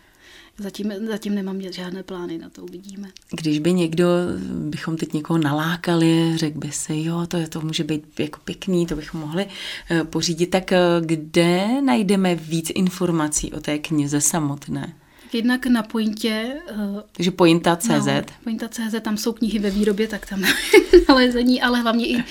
Zatím, 0.58 0.92
zatím 1.06 1.34
nemám 1.34 1.62
žádné 1.62 2.02
plány, 2.02 2.38
na 2.38 2.50
to 2.50 2.62
uvidíme. 2.62 3.08
Když 3.30 3.58
by 3.58 3.72
někdo, 3.72 4.06
bychom 4.52 4.96
teď 4.96 5.12
někoho 5.12 5.38
nalákali, 5.38 6.32
řekl 6.36 6.58
by 6.58 6.72
si, 6.72 6.94
jo, 6.96 7.26
to, 7.26 7.48
to 7.48 7.60
může 7.60 7.84
být 7.84 8.20
jako 8.20 8.40
pěkný, 8.44 8.86
to 8.86 8.96
bychom 8.96 9.20
mohli 9.20 9.46
uh, 9.46 10.06
pořídit, 10.06 10.46
tak 10.46 10.72
uh, 10.72 11.06
kde 11.06 11.82
najdeme 11.82 12.34
víc 12.34 12.70
informací 12.74 13.52
o 13.52 13.60
té 13.60 13.78
knize 13.78 14.20
samotné? 14.20 14.94
Jednak 15.32 15.66
na 15.66 15.82
pointě. 15.82 16.54
Uh, 16.74 17.00
Takže 17.12 17.30
pointa.cz. 17.30 18.06
No, 18.06 18.22
pointa.cz, 18.44 18.94
tam 19.02 19.16
jsou 19.16 19.32
knihy 19.32 19.58
ve 19.58 19.70
výrobě, 19.70 20.08
tak 20.08 20.26
tam 20.26 20.42
nalezení, 21.08 21.62
ale 21.62 21.80
hlavně 21.80 22.06
i 22.06 22.24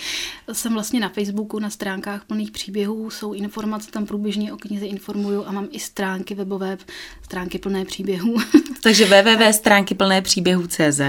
jsem 0.51 0.73
vlastně 0.73 0.99
na 0.99 1.10
Facebooku, 1.10 1.60
na 1.60 1.69
stránkách 1.69 2.25
plných 2.25 2.51
příběhů, 2.51 3.10
jsou 3.10 3.34
informace, 3.34 3.91
tam 3.91 4.05
průběžně 4.05 4.53
o 4.53 4.58
knize 4.58 4.86
informuju 4.86 5.43
a 5.45 5.51
mám 5.51 5.67
i 5.71 5.79
stránky 5.79 6.36
webové, 6.36 6.77
stránky 7.21 7.60
plné 7.60 7.86
příběhů. 7.86 8.38
Takže 8.84 9.05
www 9.05 9.51
stránky 9.51 9.95
plné 9.95 10.21
příběhů 10.21 10.67
CZ. 10.67 11.01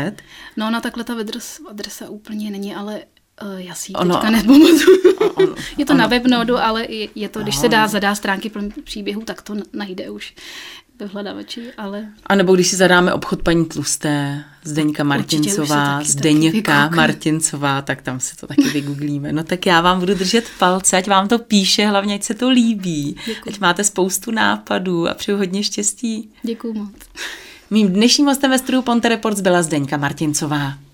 No, 0.57 0.70
na 0.70 0.81
takhle 0.81 1.05
ta 1.05 1.14
adresa, 1.14 1.62
adresa 1.68 2.09
úplně 2.09 2.51
není, 2.51 2.75
ale 2.75 3.03
Uh, 3.42 3.61
já 3.61 3.75
si 3.75 3.92
ji 3.92 3.94
ono, 3.96 4.14
teďka 4.14 4.31
nepamatuju. 4.31 5.03
je 5.79 5.85
to 5.87 5.92
ono, 5.92 6.01
na 6.01 6.07
webnodu, 6.07 6.57
ale 6.57 6.87
je 7.14 7.29
to, 7.29 7.42
když 7.42 7.57
se 7.57 7.68
dá 7.68 7.88
zadá 7.88 8.14
stránky 8.14 8.51
příběhů, 8.85 9.22
tak 9.22 9.42
to 9.42 9.55
najde 9.72 10.11
už 10.11 10.35
ve 10.98 11.06
hledavači, 11.06 11.72
ale... 11.78 12.09
A 12.26 12.35
nebo 12.35 12.54
když 12.54 12.68
si 12.68 12.76
zadáme 12.76 13.12
obchod 13.12 13.42
paní 13.42 13.64
Tlusté, 13.64 14.44
Zdeňka 14.64 15.04
Martincová, 15.04 16.02
Zdeňka 16.04 16.88
Martincová, 16.88 17.82
tak 17.82 18.02
tam 18.02 18.20
se 18.20 18.37
to 18.37 18.46
taky 18.46 18.68
vygooglíme. 18.68 19.32
No 19.32 19.44
tak 19.44 19.66
já 19.66 19.80
vám 19.80 20.00
budu 20.00 20.14
držet 20.14 20.44
palce, 20.59 20.96
ať 20.96 21.09
vám 21.09 21.28
to 21.28 21.38
píše, 21.38 21.87
hlavně 21.87 22.14
ať 22.14 22.22
se 22.22 22.35
to 22.35 22.50
líbí. 22.50 23.16
Děkuji. 23.26 23.50
Ať 23.50 23.61
máte 23.61 23.85
spoustu 23.85 24.30
nápadů 24.30 25.09
a 25.09 25.14
přeju 25.14 25.38
hodně 25.38 25.62
štěstí. 25.62 26.30
Děkuji 26.42 26.72
moc. 26.72 26.92
Mým 27.70 27.88
dnešním 27.88 28.26
hostem 28.26 28.50
ve 28.50 28.59
studiu 28.59 28.82
Ponte 28.82 29.09
Reports 29.09 29.40
byla 29.40 29.62
Zdeňka 29.62 29.96
Martincová. 29.96 30.86